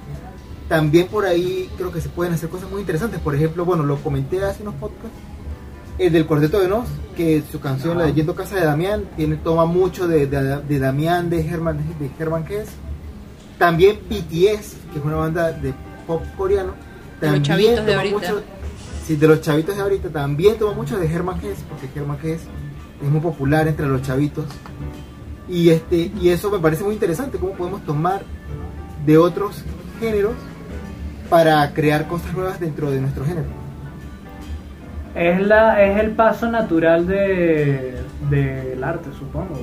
También 0.68 1.08
por 1.08 1.26
ahí 1.26 1.70
creo 1.78 1.92
que 1.92 2.02
se 2.02 2.10
pueden 2.10 2.34
hacer 2.34 2.50
cosas 2.50 2.70
muy 2.70 2.82
interesantes. 2.82 3.20
Por 3.20 3.36
ejemplo, 3.36 3.64
bueno, 3.64 3.84
lo 3.84 3.98
comenté 3.98 4.44
hace 4.44 4.64
unos 4.64 4.76
podcasts, 4.76 5.18
el 5.98 6.14
del 6.14 6.26
Cuarteto 6.26 6.60
de 6.60 6.68
Nos, 6.68 6.88
que 7.16 7.44
su 7.52 7.60
canción, 7.60 7.98
La 7.98 8.10
Yendo 8.10 8.36
Casa 8.36 8.56
de 8.56 8.66
Damián, 8.66 9.04
tiene, 9.16 9.36
toma 9.36 9.66
mucho 9.66 10.08
de, 10.08 10.28
de, 10.28 10.80
Damián, 10.80 11.30
de 11.30 11.46
Herman, 11.46 11.78
de 12.00 12.12
Herman. 12.18 12.46
También 13.58 14.00
BTS, 14.10 14.76
que 14.92 15.00
es 15.00 15.06
una 15.06 15.16
banda 15.16 15.52
de 15.52 15.74
pop 16.08 16.24
coreano, 16.36 16.74
también 17.20 17.76
toma 17.76 18.04
mucho 18.06 18.42
Sí, 19.06 19.16
de 19.16 19.28
los 19.28 19.42
chavitos 19.42 19.76
de 19.76 19.82
ahorita 19.82 20.10
también 20.10 20.58
toma 20.58 20.74
mucho 20.74 20.98
de 20.98 21.12
Herman 21.12 21.40
Hess, 21.44 21.64
porque 21.68 21.88
Herman 22.00 22.18
Hess 22.24 22.42
es 23.02 23.10
muy 23.10 23.20
popular 23.20 23.68
entre 23.68 23.88
los 23.88 24.02
chavitos. 24.02 24.46
Y, 25.50 25.70
este, 25.70 26.12
y 26.20 26.30
eso 26.30 26.50
me 26.50 26.60
parece 26.60 26.84
muy 26.84 26.94
interesante, 26.94 27.38
cómo 27.38 27.54
podemos 27.54 27.84
tomar 27.84 28.24
de 29.06 29.18
otros 29.18 29.64
géneros 30.00 30.34
para 31.30 31.74
crear 31.74 32.08
cosas 32.08 32.34
nuevas 32.34 32.60
dentro 32.60 32.92
de 32.92 33.02
nuestro 33.02 33.26
género. 33.26 33.61
Es, 35.16 35.42
la, 35.46 35.84
es 35.84 36.00
el 36.00 36.12
paso 36.12 36.50
natural 36.50 37.06
de, 37.08 37.96
del 38.30 38.84
arte, 38.84 39.10
supongo. 39.18 39.56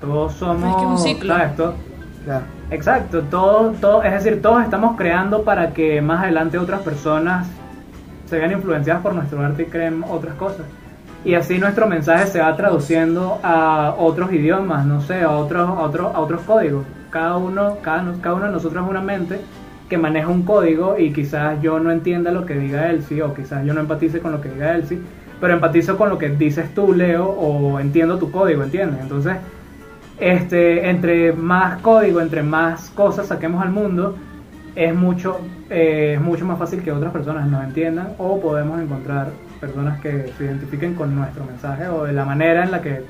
todos 0.00 0.32
somos... 0.34 0.70
Es 0.70 0.76
que 0.76 0.86
un 0.86 0.98
ciclo. 0.98 1.34
Exacto, 2.70 3.22
todos, 3.22 3.76
todo, 3.80 4.02
es 4.02 4.12
decir, 4.12 4.42
todos 4.42 4.64
estamos 4.64 4.96
creando 4.96 5.44
para 5.44 5.72
que 5.72 6.00
más 6.00 6.24
adelante 6.24 6.58
otras 6.58 6.80
personas 6.80 7.46
se 8.24 8.38
vean 8.38 8.50
influenciadas 8.50 9.02
por 9.02 9.14
nuestro 9.14 9.40
arte 9.40 9.62
y 9.62 9.66
creen 9.66 10.04
otras 10.08 10.34
cosas. 10.34 10.66
Y 11.24 11.34
así 11.34 11.58
nuestro 11.58 11.86
mensaje 11.86 12.26
se 12.26 12.40
va 12.40 12.56
traduciendo 12.56 13.38
a 13.42 13.94
otros 13.98 14.32
idiomas, 14.32 14.84
no 14.86 15.00
sé, 15.00 15.22
a 15.22 15.30
otros, 15.30 15.68
a 15.68 15.82
otros, 15.82 16.14
a 16.14 16.20
otros 16.20 16.40
códigos. 16.42 16.84
Cada 17.10 17.36
uno, 17.36 17.78
cada, 17.82 18.12
cada 18.20 18.34
uno 18.34 18.46
de 18.46 18.52
nosotros 18.52 18.84
es 18.84 18.90
una 18.90 19.00
mente 19.00 19.40
que 19.88 19.98
maneja 19.98 20.28
un 20.28 20.42
código 20.42 20.98
y 20.98 21.12
quizás 21.12 21.60
yo 21.62 21.78
no 21.78 21.90
entienda 21.90 22.32
lo 22.32 22.44
que 22.44 22.54
diga 22.54 22.90
Elsie 22.90 23.22
o 23.22 23.34
quizás 23.34 23.64
yo 23.64 23.72
no 23.74 23.80
empatice 23.80 24.20
con 24.20 24.32
lo 24.32 24.40
que 24.40 24.48
diga 24.48 24.74
Elsie, 24.74 24.98
pero 25.40 25.52
empatizo 25.52 25.96
con 25.96 26.08
lo 26.08 26.18
que 26.18 26.28
dices 26.30 26.74
tú, 26.74 26.92
Leo, 26.92 27.26
o 27.26 27.78
entiendo 27.78 28.18
tu 28.18 28.30
código, 28.30 28.62
¿entiendes? 28.62 29.00
Entonces, 29.00 29.36
este, 30.18 30.88
entre 30.88 31.32
más 31.32 31.80
código, 31.82 32.20
entre 32.20 32.42
más 32.42 32.90
cosas 32.90 33.28
saquemos 33.28 33.62
al 33.62 33.70
mundo, 33.70 34.16
es 34.74 34.94
mucho, 34.94 35.40
eh, 35.70 36.14
es 36.16 36.20
mucho 36.20 36.44
más 36.44 36.58
fácil 36.58 36.82
que 36.82 36.92
otras 36.92 37.12
personas 37.12 37.48
nos 37.48 37.64
entiendan 37.64 38.08
o 38.18 38.40
podemos 38.40 38.80
encontrar 38.80 39.30
personas 39.60 40.00
que 40.00 40.32
se 40.36 40.44
identifiquen 40.44 40.94
con 40.94 41.14
nuestro 41.14 41.44
mensaje 41.44 41.88
o 41.88 42.04
de 42.04 42.12
la 42.12 42.24
manera 42.24 42.64
en 42.64 42.70
la 42.70 42.82
que 42.82 43.02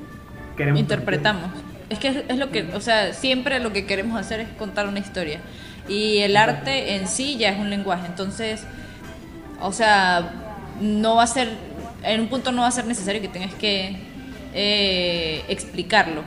queremos. 0.57 0.81
Interpretamos. 0.81 1.51
Es 1.91 1.99
que 1.99 2.25
es, 2.29 2.39
lo 2.39 2.51
que, 2.51 2.69
o 2.75 2.81
sea, 2.81 3.12
siempre 3.12 3.61
lo 3.61 3.73
que 3.73 3.87
queremos 3.87 4.19
hacer 4.19 4.41
es 4.41 4.49
contar 4.51 4.89
una 4.89 4.99
historia. 4.99 5.41
Y 5.88 6.18
el 6.18 6.37
arte 6.37 6.96
en 6.96 7.07
sí 7.07 7.37
ya 7.37 7.51
es 7.51 7.59
un 7.59 7.70
lenguaje. 7.70 8.07
Entonces, 8.07 8.64
o 9.61 9.72
sea, 9.72 10.33
no 10.81 11.16
va 11.16 11.22
a 11.22 11.27
ser, 11.27 11.49
en 12.03 12.20
un 12.20 12.29
punto 12.29 12.53
no 12.53 12.62
va 12.62 12.68
a 12.68 12.72
ser 12.72 12.87
necesario 12.87 13.20
que 13.20 13.29
tengas 13.29 13.55
que 13.55 13.96
eh, 14.55 15.44
explicarlo. 15.49 16.22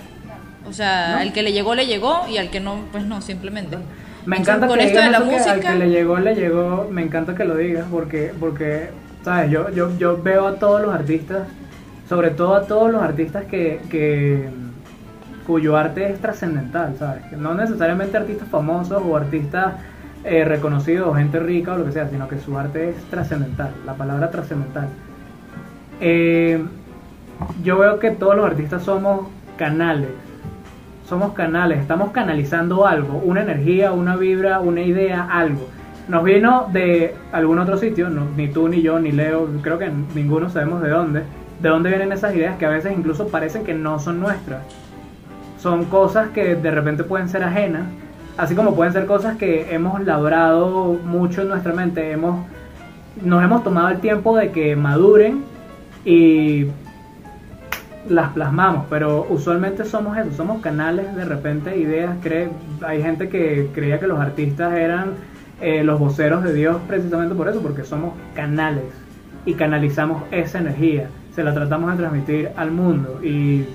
O 0.68 0.74
sea, 0.74 1.20
al 1.20 1.34
que 1.34 1.42
le 1.42 1.52
llegó, 1.52 1.76
le 1.76 1.88
llegó 1.88 2.26
y 2.30 2.38
al 2.38 2.50
que 2.50 2.60
no, 2.60 2.86
pues 2.92 3.04
no, 3.04 3.22
simplemente. 3.22 3.78
Me 4.26 4.38
encanta 4.38 4.68
que 4.68 4.84
esto 4.84 5.02
de 5.02 5.10
la 5.10 5.20
música... 5.22 5.52
al 5.52 5.60
que 5.62 5.76
le 5.76 5.90
llegó, 5.90 6.20
le 6.20 6.36
llegó, 6.36 6.88
me 6.92 7.02
encanta 7.02 7.34
que 7.36 7.46
lo 7.46 7.56
digas 7.56 7.86
porque, 7.90 8.32
porque 8.40 8.90
¿sabes? 9.24 9.52
Yo, 9.52 9.70
yo, 9.72 9.98
yo 9.98 10.22
veo 10.22 10.48
a 10.48 10.56
todos 10.56 10.82
los 10.82 10.94
artistas, 10.94 11.48
sobre 12.08 12.32
todo 12.32 12.56
a 12.56 12.68
todos 12.68 12.92
los 12.92 13.02
artistas 13.02 13.46
que, 13.46 13.82
que 13.90 14.50
cuyo 15.50 15.76
arte 15.76 16.12
es 16.12 16.20
trascendental, 16.20 16.96
¿sabes? 17.00 17.32
No 17.32 17.56
necesariamente 17.56 18.16
artistas 18.18 18.48
famosos 18.50 19.02
o 19.04 19.18
artistas 19.18 19.74
eh, 20.24 20.46
reconocidos 20.46 21.08
o 21.08 21.16
gente 21.16 21.40
rica 21.40 21.74
o 21.74 21.78
lo 21.80 21.86
que 21.86 21.92
sea, 21.92 22.08
sino 22.08 22.28
que 22.28 22.38
su 22.38 22.56
arte 22.56 22.90
es 22.90 23.04
trascendental, 23.06 23.72
la 23.84 23.96
palabra 23.96 24.30
trascendental. 24.30 24.90
Eh, 26.02 26.64
yo 27.64 27.80
veo 27.80 27.98
que 27.98 28.12
todos 28.12 28.36
los 28.36 28.46
artistas 28.46 28.84
somos 28.84 29.28
canales 29.58 30.10
somos 31.08 31.34
canales, 31.34 31.80
estamos 31.80 32.12
canalizando 32.12 32.86
algo, 32.86 33.18
una 33.26 33.42
energía, 33.42 33.92
una 33.92 34.16
vibra, 34.16 34.60
una 34.60 34.82
idea, 34.82 35.28
algo. 35.32 35.68
Nos 36.08 36.24
vino 36.24 36.68
de 36.72 37.16
algún 37.32 37.58
otro 37.58 37.80
sitio, 37.80 38.12
ni 38.12 38.50
tú, 38.50 38.70
ni 38.70 38.84
yo, 38.84 39.00
ni 39.00 39.12
Leo, 39.12 39.50
creo 39.64 39.80
que 39.80 39.90
ninguno 40.14 40.52
sabemos 40.52 40.84
de 40.84 40.90
dónde, 40.90 41.24
de 41.60 41.70
dónde 41.70 41.90
vienen 41.90 42.12
esas 42.12 42.36
ideas 42.36 42.58
que 42.58 42.68
a 42.68 42.70
veces 42.70 42.94
incluso 42.96 43.30
parecen 43.30 43.64
que 43.64 43.74
no 43.74 43.98
son 43.98 44.20
nuestras. 44.20 44.62
Son 45.60 45.86
cosas 45.86 46.30
que 46.30 46.56
de 46.56 46.72
repente 46.72 47.04
pueden 47.04 47.28
ser 47.30 47.44
ajenas, 47.44 47.84
así 48.38 48.56
como 48.56 48.76
pueden 48.76 48.94
ser 48.94 49.06
cosas 49.06 49.38
que 49.38 49.74
hemos 49.74 50.02
labrado 50.04 50.98
mucho 51.04 51.42
en 51.42 51.50
nuestra 51.50 51.74
mente, 51.74 52.12
hemos, 52.12 52.46
nos 53.22 53.44
hemos 53.44 53.64
tomado 53.64 53.90
el 53.90 54.00
tiempo 54.00 54.38
de 54.38 54.52
que 54.52 54.76
maduren 54.78 55.44
y 56.06 56.68
las 58.08 58.30
plasmamos, 58.30 58.86
pero 58.90 59.28
usualmente 59.30 59.84
somos 59.84 60.18
eso, 60.18 60.32
somos 60.32 60.62
canales 60.62 61.14
de 61.16 61.26
repente, 61.26 61.78
ideas, 61.78 62.16
cree, 62.24 62.50
hay 62.82 63.04
gente 63.04 63.28
que 63.28 63.70
creía 63.74 64.00
que 64.00 64.08
los 64.08 64.20
artistas 64.20 64.74
eran 64.74 65.16
eh, 65.62 65.84
los 65.84 66.00
voceros 66.00 66.44
de 66.44 66.54
Dios 66.54 66.78
precisamente 66.88 67.36
por 67.36 67.50
eso, 67.50 67.62
porque 67.62 67.84
somos 67.84 68.14
canales 68.34 68.86
y 69.46 69.54
canalizamos 69.56 70.24
esa 70.32 70.60
energía, 70.60 71.10
se 71.36 71.44
la 71.44 71.54
tratamos 71.54 71.92
de 71.92 71.98
transmitir 71.98 72.50
al 72.56 72.72
mundo 72.72 73.20
y 73.22 73.66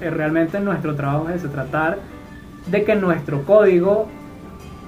realmente 0.00 0.60
nuestro 0.60 0.94
trabajo 0.94 1.28
es 1.28 1.42
tratar 1.50 1.98
de 2.66 2.84
que 2.84 2.94
nuestro 2.94 3.44
código 3.44 4.08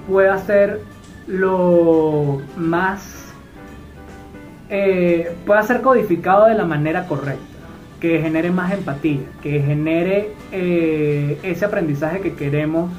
pueda 0.07 0.37
ser 0.39 0.81
lo 1.27 2.41
más, 2.55 3.33
eh, 4.69 5.35
pueda 5.45 5.63
ser 5.63 5.81
codificado 5.81 6.45
de 6.45 6.55
la 6.55 6.65
manera 6.65 7.07
correcta, 7.07 7.43
que 7.99 8.21
genere 8.21 8.51
más 8.51 8.71
empatía, 8.71 9.21
que 9.41 9.61
genere 9.61 10.33
ese 10.51 11.65
aprendizaje 11.65 12.21
que 12.21 12.33
queremos 12.35 12.91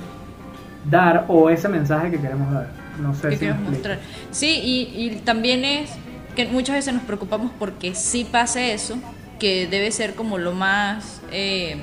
dar 0.91 1.25
o 1.29 1.51
ese 1.51 1.69
mensaje 1.69 2.11
que 2.11 2.19
queremos 2.19 2.53
dar. 2.53 2.71
No 3.01 3.15
sé 3.15 3.37
si 3.37 3.47
mostrar. 3.47 3.99
Sí, 4.31 4.61
y, 4.95 5.21
también 5.25 5.65
es 5.65 5.91
que 6.35 6.47
muchas 6.47 6.77
veces 6.77 6.95
nos 6.95 7.03
preocupamos 7.03 7.51
porque 7.59 7.95
sí 7.95 8.27
pase 8.31 8.73
eso, 8.73 8.97
que 9.39 9.67
debe 9.67 9.91
ser 9.91 10.15
como 10.15 10.39
lo 10.39 10.53
más, 10.53 11.21
eh, 11.31 11.77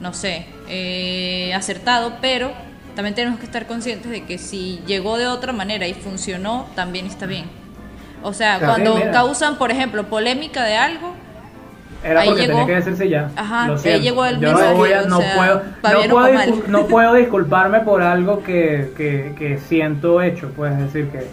no 0.00 0.12
sé, 0.12 0.46
eh, 0.68 1.52
acertado, 1.54 2.14
pero 2.20 2.52
también 2.94 3.14
tenemos 3.14 3.38
que 3.38 3.46
estar 3.46 3.66
conscientes 3.66 4.10
de 4.10 4.24
que 4.24 4.38
si 4.38 4.80
llegó 4.86 5.16
de 5.16 5.26
otra 5.26 5.52
manera 5.52 5.86
y 5.86 5.94
funcionó, 5.94 6.66
también 6.74 7.06
está 7.06 7.26
bien. 7.26 7.46
O 8.22 8.32
sea, 8.32 8.60
cuando 8.60 9.00
causan, 9.12 9.56
por 9.56 9.70
ejemplo, 9.70 10.04
polémica 10.04 10.64
de 10.64 10.76
algo, 10.76 11.14
era 12.04 12.24
porque 12.24 12.46
tenía 12.46 12.66
que 12.66 12.74
decirse 12.74 13.08
ya. 13.08 13.30
Ajá, 13.36 13.76
ahí 13.84 14.00
llegó 14.00 14.24
el 14.24 14.38
mensaje. 14.38 14.74
No, 15.08 15.20
puedo, 15.36 15.62
no, 16.68 16.86
puedo 16.88 17.14
disculparme 17.14 17.80
por 17.80 18.02
algo 18.02 18.42
que, 18.42 18.92
que, 18.96 19.34
que 19.38 19.58
siento 19.58 20.20
hecho, 20.20 20.50
puedes 20.50 20.78
decir 20.78 21.08
que, 21.10 21.28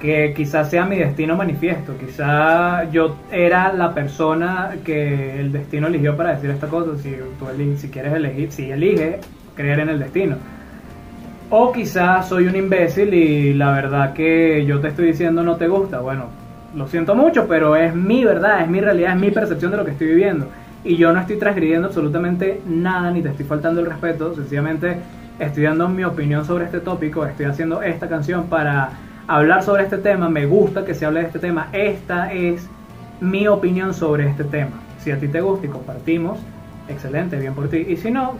que 0.00 0.34
quizás 0.34 0.70
sea 0.70 0.84
mi 0.84 0.96
destino 0.96 1.36
manifiesto, 1.36 1.96
quizás 1.98 2.90
yo 2.92 3.16
era 3.32 3.72
la 3.72 3.94
persona 3.94 4.76
que 4.84 5.40
el 5.40 5.52
destino 5.52 5.86
eligió 5.86 6.16
para 6.16 6.34
decir 6.34 6.50
esta 6.50 6.66
cosa, 6.66 6.98
si, 6.98 7.12
tú 7.38 7.46
si 7.76 7.88
quieres 7.88 8.12
elegir, 8.12 8.52
si 8.52 8.70
eliges 8.70 9.16
creer 9.54 9.80
en 9.80 9.88
el 9.88 9.98
destino. 9.98 10.36
O 11.48 11.72
quizás 11.72 12.28
soy 12.28 12.46
un 12.46 12.56
imbécil 12.56 13.14
y 13.14 13.54
la 13.54 13.72
verdad 13.72 14.12
que 14.12 14.64
yo 14.66 14.80
te 14.80 14.88
estoy 14.88 15.06
diciendo 15.06 15.42
no 15.42 15.56
te 15.56 15.68
gusta, 15.68 16.00
bueno, 16.00 16.26
lo 16.74 16.86
siento 16.88 17.14
mucho, 17.14 17.46
pero 17.48 17.74
es 17.74 17.94
mi 17.94 18.24
verdad, 18.24 18.62
es 18.62 18.68
mi 18.68 18.80
realidad, 18.80 19.14
es 19.14 19.20
mi 19.20 19.30
percepción 19.30 19.70
de 19.70 19.78
lo 19.78 19.84
que 19.84 19.92
estoy 19.92 20.08
viviendo. 20.08 20.48
Y 20.84 20.96
yo 20.96 21.12
no 21.12 21.20
estoy 21.20 21.38
transgrediendo 21.38 21.88
absolutamente 21.88 22.60
nada, 22.66 23.10
ni 23.10 23.22
te 23.22 23.30
estoy 23.30 23.46
faltando 23.46 23.80
el 23.80 23.86
respeto, 23.86 24.34
sencillamente 24.34 24.98
estoy 25.38 25.64
dando 25.64 25.88
mi 25.88 26.04
opinión 26.04 26.44
sobre 26.44 26.66
este 26.66 26.80
tópico, 26.80 27.24
estoy 27.24 27.46
haciendo 27.46 27.82
esta 27.82 28.08
canción 28.08 28.46
para 28.46 28.90
hablar 29.28 29.62
sobre 29.62 29.84
este 29.84 29.98
tema, 29.98 30.28
me 30.28 30.46
gusta 30.46 30.84
que 30.84 30.94
se 30.94 31.06
hable 31.06 31.20
de 31.20 31.26
este 31.26 31.38
tema, 31.38 31.68
esta 31.72 32.32
es 32.32 32.66
mi 33.20 33.46
opinión 33.48 33.94
sobre 33.94 34.28
este 34.28 34.44
tema. 34.44 34.82
Si 35.02 35.10
a 35.10 35.18
ti 35.18 35.28
te 35.28 35.40
gusta 35.40 35.66
y 35.66 35.68
compartimos, 35.68 36.38
excelente, 36.88 37.36
bien 37.36 37.54
por 37.54 37.68
ti. 37.68 37.78
Y 37.88 37.96
si 37.96 38.10
no, 38.10 38.34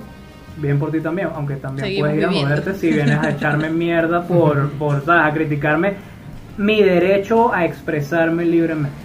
bien 0.56 0.78
por 0.78 0.92
ti 0.92 1.00
también, 1.00 1.28
aunque 1.34 1.56
también 1.56 1.98
puedes 1.98 2.18
ir 2.18 2.24
a 2.24 2.30
moverte 2.30 2.74
si 2.74 2.92
vienes 2.92 3.18
a 3.18 3.30
echarme 3.30 3.70
mierda 3.70 4.22
por, 4.22 4.70
por 4.72 5.10
a 5.10 5.32
criticarme 5.32 5.94
mi 6.56 6.82
derecho 6.82 7.52
a 7.52 7.64
expresarme 7.64 8.44
libremente. 8.44 8.96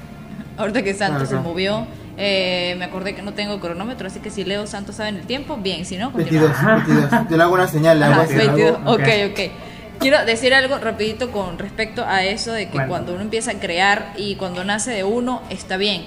Ahorita 0.58 0.84
que 0.84 0.94
Santos 0.94 1.30
se 1.30 1.36
movió, 1.36 1.86
eh, 2.18 2.76
me 2.78 2.86
acordé 2.86 3.16
que 3.16 3.22
no 3.22 3.34
tengo 3.34 3.60
cronómetro, 3.60 4.08
así 4.08 4.20
que 4.20 4.30
si 4.30 4.44
Leo 4.44 4.68
Santos 4.68 4.96
sabe 4.96 5.10
en 5.10 5.16
el 5.18 5.26
tiempo, 5.26 5.58
bien, 5.58 5.86
si 5.86 5.98
no, 5.98 6.12
22, 6.12 6.52
22. 6.88 7.30
Yo 7.30 7.38
le 7.38 7.44
hago 7.44 7.54
una 7.54 7.68
señal, 7.68 8.00
le 8.00 8.06
hago 8.06 8.28
22. 8.28 8.80
Ok, 8.86 9.08
ok. 9.32 9.40
Quiero 10.02 10.26
decir 10.26 10.56
algo 10.56 10.80
rapidito 10.80 11.32
con 11.32 11.60
respecto 11.60 12.04
a 12.04 12.24
eso 12.24 12.52
de 12.52 12.70
que 12.70 12.88
cuando 12.88 13.14
uno 13.14 13.22
empieza 13.22 13.52
a 13.52 13.60
crear 13.60 14.14
y 14.18 14.36
cuando 14.36 14.64
nace 14.64 14.90
de 14.90 15.04
uno, 15.04 15.44
está 15.52 15.78
bien. 15.78 16.06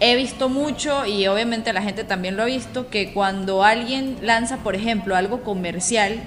He 0.00 0.16
visto 0.16 0.48
mucho 0.48 1.06
y 1.06 1.28
obviamente 1.28 1.72
la 1.72 1.80
gente 1.80 2.02
también 2.02 2.36
lo 2.36 2.42
ha 2.42 2.46
visto 2.46 2.88
que 2.88 3.12
cuando 3.12 3.62
alguien 3.62 4.16
lanza, 4.22 4.56
por 4.56 4.74
ejemplo, 4.74 5.14
algo 5.14 5.42
comercial, 5.42 6.24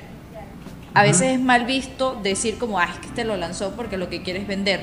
a 0.93 1.03
veces 1.03 1.33
es 1.33 1.41
mal 1.41 1.65
visto 1.65 2.17
decir 2.23 2.57
como, 2.57 2.79
ah, 2.79 2.87
es 2.89 2.99
que 2.99 3.07
este 3.07 3.25
lo 3.25 3.35
lanzó 3.35 3.71
porque 3.75 3.97
lo 3.97 4.07
que 4.09 4.23
quiere 4.23 4.39
es 4.39 4.47
vender. 4.47 4.79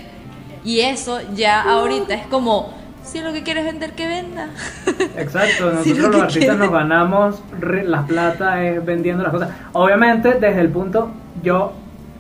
Y 0.62 0.80
eso 0.80 1.20
ya 1.34 1.62
ahorita 1.62 2.12
es 2.12 2.26
como, 2.26 2.74
si 3.02 3.20
lo 3.20 3.32
que 3.32 3.42
quieres 3.42 3.64
vender, 3.64 3.92
que 3.92 4.06
venda. 4.06 4.50
Exacto, 5.16 5.72
nosotros 5.72 6.12
los 6.12 6.22
artistas 6.22 6.58
nos 6.58 6.70
ganamos 6.70 7.42
la 7.62 8.04
plata 8.06 8.62
es 8.62 8.84
vendiendo 8.84 9.22
las 9.22 9.32
cosas. 9.32 9.48
Obviamente, 9.72 10.34
desde 10.34 10.60
el 10.60 10.68
punto, 10.68 11.10
yo 11.42 11.72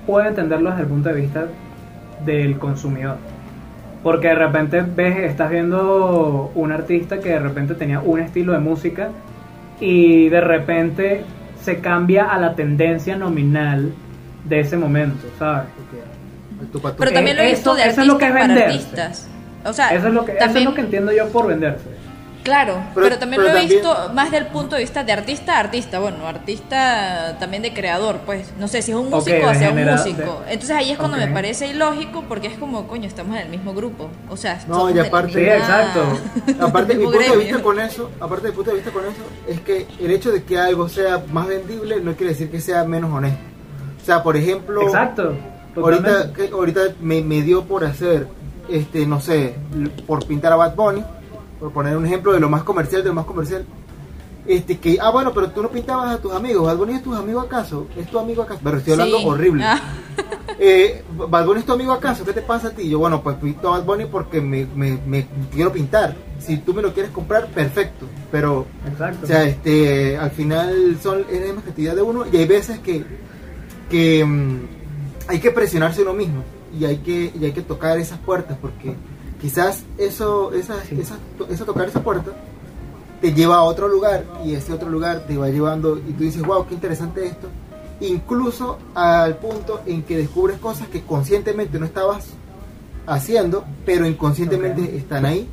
puedo 0.06 0.26
entenderlo 0.26 0.70
desde 0.70 0.82
el 0.82 0.88
punto 0.88 1.08
de 1.08 1.20
vista 1.20 1.46
del 2.24 2.58
consumidor. 2.58 3.16
Porque 4.02 4.28
de 4.28 4.34
repente 4.34 4.82
ves, 4.82 5.18
estás 5.18 5.50
viendo 5.50 6.52
un 6.54 6.72
artista 6.72 7.20
que 7.20 7.30
de 7.30 7.38
repente 7.38 7.74
tenía 7.74 8.00
un 8.00 8.20
estilo 8.20 8.52
de 8.52 8.58
música 8.58 9.08
y 9.80 10.28
de 10.28 10.40
repente 10.40 11.24
se 11.62 11.78
cambia 11.78 12.24
a 12.24 12.38
la 12.38 12.54
tendencia 12.54 13.16
nominal 13.16 13.92
de 14.44 14.60
ese 14.60 14.76
momento, 14.76 15.26
¿sabes? 15.38 15.64
Pero 16.98 17.12
también 17.12 17.36
lo 17.36 17.42
he 17.42 17.50
visto 17.50 17.74
de 17.74 17.82
artistas 17.82 18.16
para 18.16 18.44
artistas. 18.44 19.28
O 19.64 19.72
sea, 19.72 19.94
eso 19.94 20.08
es, 20.08 20.14
lo 20.14 20.24
que, 20.24 20.32
también, 20.32 20.50
eso 20.50 20.58
es 20.58 20.64
lo 20.66 20.74
que 20.74 20.80
entiendo 20.82 21.12
yo 21.12 21.28
por 21.28 21.46
venderse. 21.46 21.88
Claro, 22.44 22.76
pero, 22.94 23.18
también 23.18 23.42
lo 23.42 23.48
he 23.48 23.66
visto 23.66 24.10
más 24.12 24.30
del 24.30 24.46
punto 24.48 24.76
de 24.76 24.82
vista 24.82 25.02
de 25.02 25.12
artista 25.12 25.56
a 25.56 25.60
artista, 25.60 25.98
bueno, 25.98 26.28
artista 26.28 27.38
también 27.40 27.62
de 27.62 27.72
creador, 27.72 28.18
pues, 28.26 28.52
no 28.58 28.68
sé 28.68 28.82
si 28.82 28.90
es 28.90 28.98
un 28.98 29.08
músico 29.08 29.48
o 29.48 29.54
sea 29.54 29.70
un 29.70 29.82
músico. 29.82 30.42
Entonces 30.46 30.76
ahí 30.76 30.90
es 30.90 30.98
cuando 30.98 31.16
me 31.16 31.28
parece 31.28 31.68
ilógico 31.68 32.22
porque 32.28 32.48
es 32.48 32.58
como, 32.58 32.86
coño, 32.86 33.08
estamos 33.08 33.34
en 33.36 33.44
el 33.44 33.48
mismo 33.48 33.72
grupo. 33.72 34.10
O 34.28 34.36
sea, 34.36 34.62
no, 34.68 34.90
y 34.90 34.98
aparte, 34.98 35.56
exacto. 35.56 36.02
aparte 36.60 36.94
mi 36.94 37.04
punto 37.04 37.18
de 37.18 37.36
vista 37.38 37.62
con 37.62 37.80
eso, 37.80 38.10
aparte 38.20 38.48
del 38.48 38.54
punto 38.54 38.70
de 38.72 38.76
vista 38.76 38.90
con 38.90 39.04
eso 39.04 39.22
es 39.48 39.60
que 39.60 39.86
el 39.98 40.10
hecho 40.10 40.30
de 40.30 40.44
que 40.44 40.58
algo 40.58 40.86
sea 40.90 41.24
más 41.32 41.46
vendible 41.46 42.00
no 42.02 42.14
quiere 42.14 42.32
decir 42.32 42.50
que 42.50 42.60
sea 42.60 42.84
menos 42.84 43.10
honesto. 43.10 43.40
O 44.02 44.04
sea, 44.04 44.22
por 44.22 44.36
ejemplo, 44.36 44.82
Exacto. 44.82 45.34
Ahorita 45.76 46.30
ahorita 46.52 46.80
me, 47.00 47.22
me 47.22 47.40
dio 47.40 47.64
por 47.64 47.84
hacer 47.84 48.28
este, 48.68 49.06
no 49.06 49.20
sé, 49.20 49.54
por 50.06 50.26
pintar 50.26 50.52
a 50.52 50.56
Bad 50.56 50.74
Bunny 50.74 51.02
por 51.64 51.72
poner 51.72 51.96
un 51.96 52.04
ejemplo 52.04 52.30
de 52.30 52.40
lo 52.40 52.50
más 52.50 52.62
comercial, 52.62 53.02
de 53.02 53.08
lo 53.08 53.14
más 53.14 53.24
comercial, 53.24 53.64
este 54.46 54.76
que, 54.76 54.98
ah, 55.00 55.08
bueno, 55.08 55.32
pero 55.32 55.50
tú 55.50 55.62
no 55.62 55.70
pintabas 55.70 56.14
a 56.14 56.18
tus 56.20 56.30
amigos, 56.30 56.66
¿Bad 56.66 56.76
Bunny 56.76 56.96
es 56.96 57.02
tu 57.02 57.14
amigo 57.14 57.40
acaso? 57.40 57.86
¿Es 57.96 58.06
tu 58.06 58.18
amigo 58.18 58.42
acaso? 58.42 58.60
Pero 58.62 58.76
estoy 58.76 58.92
hablando 58.92 59.22
horrible. 59.24 59.64
Ah. 59.64 59.80
Eh, 60.56 61.02
¿Bad 61.16 61.46
Bunny 61.46 61.60
es 61.60 61.66
tu 61.66 61.72
amigo 61.72 61.92
acaso? 61.92 62.24
¿Qué 62.24 62.32
te 62.32 62.40
pasa 62.40 62.68
a 62.68 62.70
ti? 62.70 62.88
Yo, 62.88 63.00
bueno, 63.00 63.20
pues 63.22 63.36
pinto 63.38 63.68
a 63.74 63.78
Bad 63.78 63.86
Bunny 63.86 64.04
porque 64.04 64.40
me, 64.40 64.66
me, 64.66 65.00
me, 65.04 65.26
quiero 65.50 65.72
pintar. 65.72 66.14
Si 66.38 66.58
tú 66.58 66.72
me 66.72 66.80
lo 66.80 66.94
quieres 66.94 67.10
comprar, 67.10 67.48
perfecto. 67.48 68.06
Pero, 68.30 68.64
Exacto. 68.88 69.24
o 69.24 69.26
sea, 69.26 69.42
este, 69.44 70.16
al 70.16 70.30
final 70.30 70.96
son, 71.02 71.24
es 71.28 71.54
la 71.54 71.60
cantidad 71.60 71.96
de 71.96 72.02
uno 72.02 72.24
y 72.32 72.36
hay 72.36 72.46
veces 72.46 72.78
que, 72.78 73.04
que 73.90 74.24
mm, 74.24 74.58
hay 75.26 75.40
que 75.40 75.50
presionarse 75.50 76.02
uno 76.02 76.12
mismo 76.12 76.44
y 76.78 76.84
hay 76.84 76.98
que, 76.98 77.32
y 77.34 77.44
hay 77.44 77.52
que 77.52 77.62
tocar 77.62 77.98
esas 77.98 78.20
puertas 78.20 78.56
porque 78.60 78.94
quizás 79.44 79.84
eso, 79.98 80.54
esa, 80.54 80.76
esa, 80.98 81.64
tocar 81.66 81.86
esa 81.86 82.02
puerta 82.02 82.30
te 83.20 83.34
lleva 83.34 83.56
a 83.56 83.62
otro 83.64 83.88
lugar 83.88 84.24
y 84.42 84.54
ese 84.54 84.72
otro 84.72 84.88
lugar 84.88 85.26
te 85.26 85.36
va 85.36 85.50
llevando 85.50 85.98
y 85.98 86.12
tú 86.12 86.24
dices, 86.24 86.40
wow, 86.40 86.66
qué 86.66 86.72
interesante 86.72 87.26
esto. 87.26 87.48
Incluso 88.00 88.78
al 88.94 89.36
punto 89.36 89.82
en 89.84 90.02
que 90.02 90.16
descubres 90.16 90.56
cosas 90.56 90.88
que 90.88 91.02
conscientemente 91.02 91.78
no 91.78 91.84
estabas 91.84 92.28
haciendo, 93.06 93.66
pero 93.84 94.06
inconscientemente 94.06 94.96
están 94.96 95.26
ahí. 95.26 95.46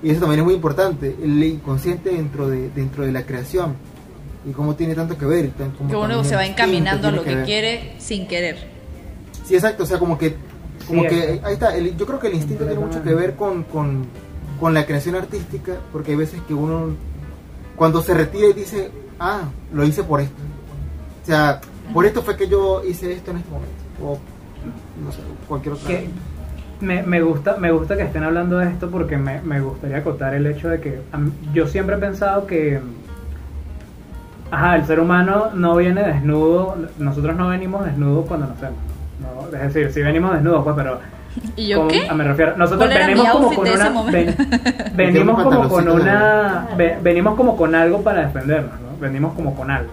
Y 0.00 0.10
eso 0.10 0.20
también 0.20 0.38
es 0.38 0.44
muy 0.44 0.54
importante, 0.54 1.16
el 1.20 1.42
inconsciente 1.42 2.10
dentro 2.10 2.48
de, 2.48 2.70
dentro 2.70 3.04
de 3.04 3.10
la 3.10 3.26
creación. 3.26 3.74
Y 4.48 4.52
cómo 4.52 4.76
tiene 4.76 4.94
tanto 4.94 5.18
que 5.18 5.26
ver. 5.26 5.50
que 5.50 5.96
uno 5.96 6.22
se 6.22 6.36
va 6.36 6.46
encaminando 6.46 7.08
a 7.08 7.10
lo 7.10 7.24
que 7.24 7.42
quiere 7.42 7.96
sin 7.98 8.28
querer. 8.28 8.78
Sí, 9.44 9.56
exacto. 9.56 9.82
O 9.82 9.86
sea, 9.86 9.98
como 9.98 10.16
que 10.16 10.36
como 10.88 11.02
que 11.02 11.40
ahí 11.44 11.52
está, 11.52 11.76
yo 11.78 12.06
creo 12.06 12.18
que 12.18 12.28
el 12.28 12.34
instinto 12.34 12.64
tiene 12.64 12.80
mucho 12.80 13.02
que 13.02 13.14
ver 13.14 13.34
con, 13.36 13.64
con, 13.64 14.06
la 14.74 14.84
creación 14.86 15.14
artística, 15.14 15.74
porque 15.92 16.12
hay 16.12 16.16
veces 16.16 16.40
que 16.48 16.54
uno, 16.54 16.94
cuando 17.76 18.02
se 18.02 18.14
retira 18.14 18.48
y 18.48 18.54
dice, 18.54 18.90
ah, 19.20 19.42
lo 19.72 19.84
hice 19.84 20.02
por 20.02 20.20
esto. 20.20 20.42
O 21.22 21.26
sea, 21.26 21.60
por 21.92 22.06
esto 22.06 22.22
fue 22.22 22.36
que 22.36 22.48
yo 22.48 22.82
hice 22.84 23.12
esto 23.12 23.30
en 23.30 23.36
este 23.36 23.50
momento. 23.50 23.74
O 24.02 24.18
no 25.04 25.12
sé, 25.12 25.18
cualquier 25.46 25.74
otra. 25.74 25.94
me, 26.80 27.02
me, 27.02 27.22
gusta, 27.22 27.56
me 27.56 27.70
gusta 27.70 27.96
que 27.96 28.02
estén 28.02 28.24
hablando 28.24 28.58
de 28.58 28.68
esto 28.68 28.90
porque 28.90 29.16
me, 29.16 29.40
me 29.42 29.60
gustaría 29.60 29.98
acotar 29.98 30.34
el 30.34 30.46
hecho 30.46 30.68
de 30.68 30.80
que 30.80 31.00
yo 31.52 31.68
siempre 31.68 31.96
he 31.96 31.98
pensado 31.98 32.46
que 32.46 32.80
ajá, 34.50 34.76
el 34.76 34.86
ser 34.86 35.00
humano 35.00 35.50
no 35.54 35.76
viene 35.76 36.02
desnudo, 36.02 36.76
nosotros 36.98 37.36
no 37.36 37.48
venimos 37.48 37.84
desnudos 37.84 38.26
cuando 38.26 38.46
nacemos. 38.46 38.87
No, 39.20 39.56
es 39.56 39.74
decir, 39.74 39.92
sí 39.92 40.02
venimos 40.02 40.32
desnudos, 40.34 40.64
pues, 40.64 40.76
pero 40.76 41.00
¿Y 41.56 41.68
yo 41.68 41.86
qué? 41.88 42.10
Me 42.12 42.24
refiero, 42.24 42.56
nosotros 42.56 42.88
venimos 42.88 43.28
como 43.28 43.54
con 43.54 43.68
una 43.68 43.90
venimos 44.94 45.42
como 45.42 45.68
con 45.68 45.88
una 45.88 46.68
venimos 47.02 47.36
como 47.36 47.56
con 47.56 47.74
algo 47.74 48.02
para 48.02 48.22
defendernos, 48.22 48.80
¿no? 48.80 48.98
Venimos 49.00 49.34
como 49.34 49.54
con 49.54 49.70
algo. 49.70 49.90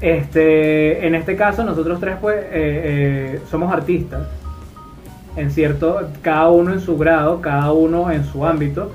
Este, 0.00 1.06
en 1.06 1.14
este 1.14 1.36
caso 1.36 1.64
nosotros 1.64 1.98
tres 2.00 2.16
pues 2.20 2.36
eh, 2.36 2.48
eh, 2.52 3.40
somos 3.48 3.72
artistas 3.72 4.22
en 5.36 5.50
cierto, 5.50 6.08
cada 6.22 6.48
uno 6.48 6.72
en 6.72 6.80
su 6.80 6.96
grado, 6.96 7.40
cada 7.40 7.72
uno 7.72 8.10
en 8.10 8.24
su 8.24 8.46
ámbito. 8.46 8.92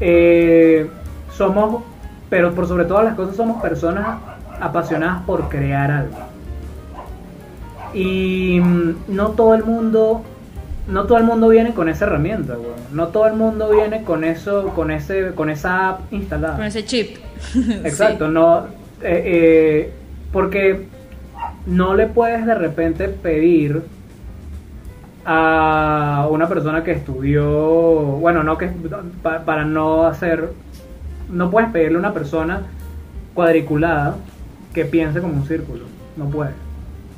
Eh, 0.00 0.88
somos, 1.32 1.82
pero 2.30 2.54
por 2.54 2.68
sobre 2.68 2.84
todas 2.84 3.04
las 3.04 3.14
cosas 3.14 3.36
somos 3.36 3.60
personas 3.60 4.18
apasionadas 4.60 5.22
por 5.24 5.48
crear 5.48 5.90
algo. 5.90 6.16
Y 7.94 8.60
mm, 8.60 8.94
no 9.08 9.30
todo 9.30 9.54
el 9.54 9.64
mundo, 9.64 10.22
no 10.88 11.04
todo 11.04 11.18
el 11.18 11.24
mundo 11.24 11.48
viene 11.48 11.72
con 11.72 11.88
esa 11.88 12.06
herramienta, 12.06 12.56
No 12.92 13.08
todo 13.08 13.26
el 13.26 13.34
mundo 13.34 13.70
viene 13.70 14.02
con 14.02 14.24
eso, 14.24 14.68
con 14.74 14.90
ese, 14.90 15.32
con 15.34 15.50
esa 15.50 15.90
app 15.90 16.12
instalada. 16.12 16.56
Con 16.56 16.66
ese 16.66 16.84
chip. 16.84 17.16
Exacto, 17.84 18.28
no, 18.28 18.66
eh, 19.02 19.22
eh, 19.24 19.92
porque 20.32 20.86
no 21.66 21.94
le 21.94 22.06
puedes 22.06 22.44
de 22.46 22.54
repente 22.54 23.08
pedir 23.08 23.82
a 25.30 26.26
una 26.30 26.48
persona 26.48 26.82
que 26.82 26.92
estudió, 26.92 27.44
bueno, 27.44 28.42
no 28.42 28.56
que 28.56 28.70
para, 29.22 29.64
no 29.66 30.06
hacer, 30.06 30.52
no 31.30 31.50
puedes 31.50 31.70
pedirle 31.70 31.96
a 31.96 32.00
una 32.00 32.14
persona 32.14 32.62
cuadriculada 33.34 34.16
que 34.72 34.86
piense 34.86 35.20
como 35.20 35.34
un 35.34 35.46
círculo, 35.46 35.84
no 36.16 36.30
puede, 36.30 36.52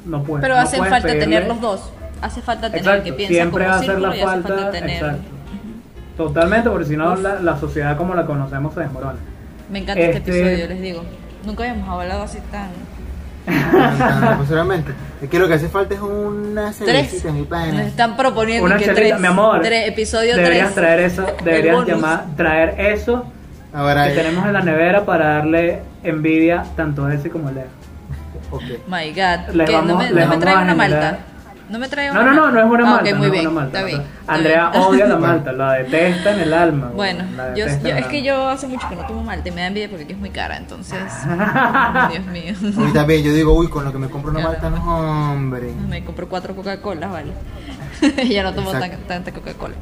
no 0.05 0.23
puede. 0.23 0.43
Pero 0.43 0.57
hace 0.57 0.79
falta 0.79 1.09
tener 1.09 1.47
los 1.47 1.61
dos, 1.61 1.91
hace 2.21 2.41
falta 2.41 2.71
tener 2.71 3.03
que 3.03 3.13
piense 3.13 3.35
siempre 3.35 3.65
como 3.65 3.71
va 3.71 3.77
a 3.77 3.81
hacer 3.81 4.01
la 4.01 4.13
falta, 4.13 4.79
exacto. 4.79 5.23
Totalmente, 6.17 6.69
porque 6.69 6.87
si 6.87 6.97
no 6.97 7.17
la, 7.17 7.59
sociedad 7.59 7.97
como 7.97 8.15
la 8.15 8.27
conocemos 8.27 8.75
se 8.75 8.81
desmorona. 8.81 9.19
Me 9.71 9.79
encanta 9.79 10.03
este, 10.03 10.19
este 10.19 10.31
episodio, 10.31 10.69
les 10.69 10.81
digo. 10.81 11.03
Nunca 11.45 11.63
habíamos 11.63 11.89
hablado 11.89 12.23
así 12.25 12.39
tan 12.51 12.69
Sinceramente. 14.39 14.93
Es 15.23 15.31
que 15.31 15.39
lo 15.39 15.49
que 15.49 15.55
hace 15.55 15.69
falta 15.69 15.95
es 15.95 16.01
una 16.01 16.73
cervecita, 16.73 17.33
mi. 17.33 17.43
Nos 17.43 17.87
están 17.87 18.17
proponiendo 18.17 18.67
una 18.67 18.77
que 18.77 18.89
tres, 18.89 19.19
mi 19.19 19.27
amor. 19.27 19.63
Tres, 19.63 19.89
episodio 19.89 20.37
deberías 20.37 20.75
traer 20.75 21.01
eso, 21.01 21.25
deberías 21.45 21.87
llamar, 21.87 22.27
traer 22.37 22.79
eso 22.79 23.25
Ahora 23.73 24.09
que 24.09 24.15
tenemos 24.15 24.45
en 24.47 24.53
la 24.53 24.63
nevera 24.63 25.05
para 25.05 25.37
darle 25.37 25.81
envidia 26.03 26.65
tanto 26.77 27.05
a 27.05 27.15
ese 27.15 27.31
como 27.31 27.49
a 27.49 27.53
Lea. 27.53 27.67
Okay. 28.51 28.83
My 28.87 29.11
God. 29.13 29.55
no 29.55 29.97
me, 29.97 30.11
no 30.11 30.27
me 30.27 30.37
trae 30.39 30.63
una 30.63 30.75
malta. 30.75 31.19
No 31.71 31.79
me 31.79 31.89
trae 31.89 32.11
una 32.11 32.25
No, 32.25 32.33
no, 32.33 32.35
no, 32.35 32.51
no 32.51 32.59
es 32.59 32.67
una 32.67 32.83
ah, 32.83 32.95
malta. 32.97 33.15
muy 33.15 33.31
bien, 33.31 33.59
está 33.59 33.85
bien. 33.85 34.03
Andrea 34.27 34.71
odia 34.75 35.07
la 35.07 35.17
malta, 35.19 35.53
la 35.53 35.75
detesta 35.75 36.35
en 36.35 36.41
el 36.41 36.53
alma. 36.53 36.91
Bueno, 36.93 37.25
yo, 37.55 37.67
es 37.67 38.07
que 38.07 38.23
yo 38.25 38.49
hace 38.49 38.67
mucho 38.67 38.89
que 38.89 38.97
no 38.97 39.07
tomo 39.07 39.23
malta 39.23 39.49
y 39.49 39.53
me 39.53 39.61
da 39.61 39.69
envidia 39.69 39.89
porque 39.89 40.03
aquí 40.03 40.13
es 40.15 40.19
muy 40.19 40.31
cara, 40.31 40.57
entonces. 40.57 40.99
Dios 42.11 42.27
mío. 42.27 42.55
Ahorita 42.77 43.05
bien, 43.05 43.23
yo 43.23 43.33
digo, 43.33 43.55
uy, 43.55 43.69
con 43.69 43.85
lo 43.85 43.93
que 43.93 43.99
me 43.99 44.09
compro 44.09 44.33
una 44.33 44.41
malta, 44.41 44.69
no, 44.69 45.33
hombre. 45.33 45.73
Me 45.89 46.05
compro 46.05 46.29
cuatro 46.29 46.57
Coca-Cola, 46.57 47.07
vale. 47.07 47.31
ya 48.29 48.43
no 48.43 48.53
tomo 48.53 48.73
tanta 49.07 49.31
Coca-Cola. 49.31 49.77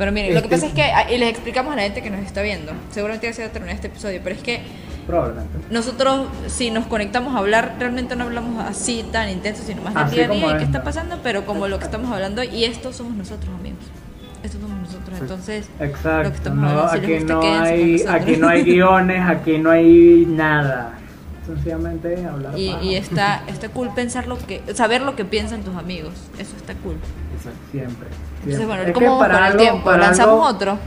Pero 0.00 0.12
miren, 0.12 0.34
lo 0.34 0.40
que 0.40 0.48
pasa 0.48 0.66
es 0.66 0.72
que, 0.72 0.90
y 1.14 1.18
les 1.18 1.28
explicamos 1.28 1.74
a 1.74 1.76
la 1.76 1.82
gente 1.82 2.00
que 2.00 2.08
nos 2.08 2.20
está 2.24 2.40
viendo, 2.40 2.72
seguramente 2.90 3.26
ya 3.26 3.34
se 3.34 3.42
va 3.42 3.48
a 3.48 3.52
terminar 3.52 3.74
este 3.74 3.88
episodio, 3.88 4.22
pero 4.24 4.34
es 4.34 4.40
que 4.42 4.62
Probablemente. 5.06 5.58
Nosotros, 5.70 6.28
si 6.46 6.70
nos 6.70 6.86
conectamos 6.86 7.34
a 7.34 7.38
hablar, 7.38 7.74
realmente 7.78 8.16
no 8.16 8.24
hablamos 8.24 8.64
así 8.64 9.04
tan 9.12 9.28
intenso, 9.28 9.62
sino 9.62 9.82
más 9.82 9.92
del 9.94 10.10
día 10.10 10.24
a 10.24 10.28
día 10.28 10.54
y 10.54 10.58
qué 10.58 10.64
está 10.64 10.82
pasando, 10.82 11.18
pero 11.22 11.44
como 11.44 11.68
lo 11.68 11.78
que 11.78 11.84
estamos 11.84 12.10
hablando, 12.12 12.42
y 12.42 12.64
esto 12.64 12.94
somos 12.94 13.14
nosotros, 13.14 13.54
amigos. 13.54 13.84
Esto 14.42 14.58
somos 14.58 14.78
nosotros, 14.78 15.20
entonces. 15.20 15.68
Exacto. 15.78 16.22
Lo 16.22 16.30
que 16.30 16.36
estamos 16.36 16.64
hablando, 16.64 16.92
aquí, 16.96 17.24
no 17.24 17.42
hay, 17.42 18.04
aquí 18.08 18.36
no 18.38 18.48
hay 18.48 18.62
guiones, 18.62 19.28
aquí 19.28 19.58
no 19.58 19.70
hay 19.70 20.24
nada. 20.26 20.94
Sencillamente 21.54 22.26
hablar. 22.26 22.58
Y, 22.58 22.70
y 22.82 22.94
está, 22.94 23.42
está 23.46 23.68
cool 23.68 23.90
pensar 23.94 24.26
lo 24.26 24.38
que, 24.38 24.62
saber 24.74 25.02
lo 25.02 25.16
que 25.16 25.24
piensan 25.24 25.62
tus 25.62 25.76
amigos. 25.76 26.14
Eso 26.38 26.56
está 26.56 26.74
cool. 26.74 26.96
Exacto, 27.36 27.58
siempre. 27.70 28.08
Entonces, 28.44 28.66
bueno, 28.66 28.92
¿cómo 28.92 29.18
vamos 29.18 29.36
con 29.36 29.46
el 29.46 29.56
tiempo? 29.56 29.92
¿Lanzamos 29.92 30.54
otro? 30.54 30.78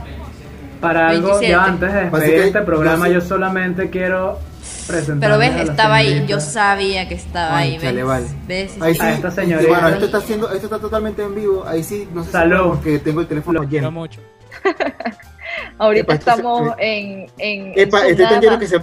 para 0.84 1.08
algo, 1.08 1.40
ya 1.40 1.64
antes 1.64 1.92
de 1.92 2.00
despedir 2.02 2.34
este 2.40 2.60
programa, 2.60 3.08
yo 3.08 3.20
solamente 3.20 3.88
quiero 3.88 4.38
presentar. 4.86 5.30
Pero 5.30 5.38
ves, 5.38 5.68
estaba 5.68 5.96
ahí, 5.96 6.26
yo 6.26 6.40
sabía 6.40 7.08
que 7.08 7.14
estaba 7.14 7.56
ahí. 7.56 7.78
¿ves? 7.78 8.04
Vale. 8.04 8.26
¿Ves? 8.46 8.76
Ahí 8.80 8.94
sí, 8.94 9.00
esta 9.02 9.30
señorita. 9.30 9.68
Bueno, 9.68 9.88
esto 9.88 10.04
está, 10.04 10.18
haciendo, 10.18 10.52
esto 10.52 10.66
está 10.66 10.78
totalmente 10.78 11.22
en 11.22 11.34
vivo. 11.34 11.64
Ahí 11.66 11.82
sí, 11.82 12.06
no 12.12 12.22
sé 12.22 12.32
Salud. 12.32 12.74
porque 12.74 12.98
tengo 12.98 13.22
el 13.22 13.26
teléfono 13.26 13.62
Lo 13.62 13.68
lleno. 13.68 13.90
mucho. 13.90 14.20
Ahorita 15.78 16.14
estamos 16.14 16.74
en, 16.78 17.26
en. 17.38 17.72
Epa, 17.76 18.06
este 18.06 18.26
lleno 18.40 18.58
que 18.58 18.66
se. 18.66 18.80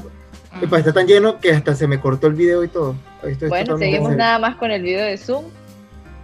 Está 0.59 0.93
tan 0.93 1.07
lleno 1.07 1.39
que 1.39 1.51
hasta 1.51 1.75
se 1.75 1.87
me 1.87 1.99
cortó 1.99 2.27
el 2.27 2.33
video 2.33 2.63
y 2.63 2.67
todo. 2.67 2.95
bueno, 3.47 3.77
seguimos 3.77 4.15
nada 4.15 4.37
más 4.39 4.55
con 4.55 4.71
el 4.71 4.81
video 4.81 5.05
de 5.05 5.17
Zoom. 5.17 5.45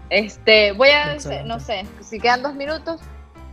Este, 0.10 0.72
voy 0.74 0.90
a, 0.90 1.18
no 1.46 1.60
sé, 1.60 1.86
si 2.02 2.20
quedan 2.20 2.42
dos 2.42 2.56
minutos, 2.56 3.02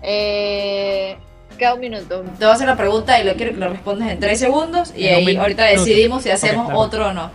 eh, 0.02 1.16
Queda 1.58 1.74
un 1.74 1.80
minuto. 1.80 2.22
Te 2.38 2.44
voy 2.44 2.52
a 2.52 2.52
hacer 2.52 2.66
la 2.66 2.76
pregunta 2.76 3.20
y 3.20 3.24
lo 3.24 3.34
quiero 3.34 3.52
que 3.52 3.58
lo 3.58 3.68
respondas 3.68 4.10
en 4.10 4.18
tres 4.18 4.40
segundos 4.40 4.92
y 4.96 5.06
ahí 5.06 5.36
ahorita 5.36 5.64
decidimos 5.64 6.22
si 6.22 6.30
hacemos 6.30 6.70
otro 6.74 7.08
o 7.08 7.12
no. 7.12 7.30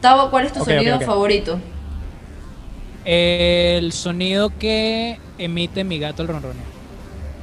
Tavo, 0.00 0.30
¿cuál 0.30 0.46
es 0.46 0.52
tu 0.52 0.64
sonido 0.64 1.00
favorito? 1.00 1.58
El 3.04 3.92
sonido 3.92 4.52
que 4.58 5.18
emite 5.38 5.84
mi 5.84 5.98
gato 5.98 6.22
el 6.22 6.28
ronroneo. 6.28 6.62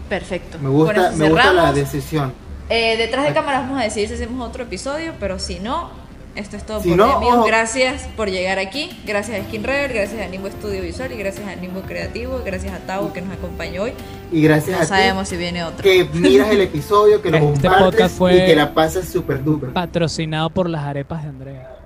Perfecto. 0.07 0.57
Me 0.59 0.69
gusta, 0.69 1.11
me 1.11 1.29
gusta 1.29 1.53
la 1.53 1.73
decisión. 1.73 2.33
Eh, 2.71 2.95
detrás 2.95 3.25
de 3.25 3.33
cámaras 3.33 3.63
vamos 3.63 3.81
a 3.81 3.83
decidir 3.83 4.07
si 4.07 4.15
hacemos 4.15 4.47
otro 4.47 4.63
episodio, 4.63 5.11
pero 5.19 5.39
si 5.39 5.59
no, 5.59 5.89
esto 6.35 6.55
es 6.55 6.65
todo 6.65 6.81
por 6.81 6.95
no, 6.95 7.43
Gracias 7.43 8.07
por 8.15 8.29
llegar 8.29 8.59
aquí. 8.59 8.89
Gracias 9.05 9.41
a 9.41 9.43
Skin 9.43 9.63
Rebel, 9.63 9.91
gracias 9.91 10.21
a 10.21 10.27
Nimbo 10.29 10.47
Estudio 10.47 10.81
Visual 10.81 11.11
y 11.11 11.17
gracias 11.17 11.45
a 11.45 11.55
Nimbo 11.55 11.81
Creativo. 11.81 12.41
Gracias 12.45 12.73
a 12.73 12.79
Tavo 12.79 13.11
que 13.11 13.21
nos 13.21 13.33
acompañó 13.33 13.83
hoy. 13.83 13.93
Y 14.31 14.41
gracias 14.41 14.77
no 14.77 14.83
a 14.83 14.85
sabemos 14.85 15.27
si 15.27 15.35
viene 15.35 15.65
otro. 15.65 15.83
Que 15.83 16.05
miras 16.13 16.49
el 16.49 16.61
episodio, 16.61 17.21
que 17.21 17.29
lo 17.31 17.37
este 17.37 17.67
compartes 17.67 18.11
fue 18.13 18.35
y 18.35 18.45
que 18.45 18.55
la 18.55 18.73
pasas 18.73 19.09
súper 19.09 19.43
duper. 19.43 19.73
Patrocinado 19.73 20.49
por 20.49 20.69
las 20.69 20.85
arepas 20.85 21.23
de 21.23 21.29
Andrea. 21.29 21.80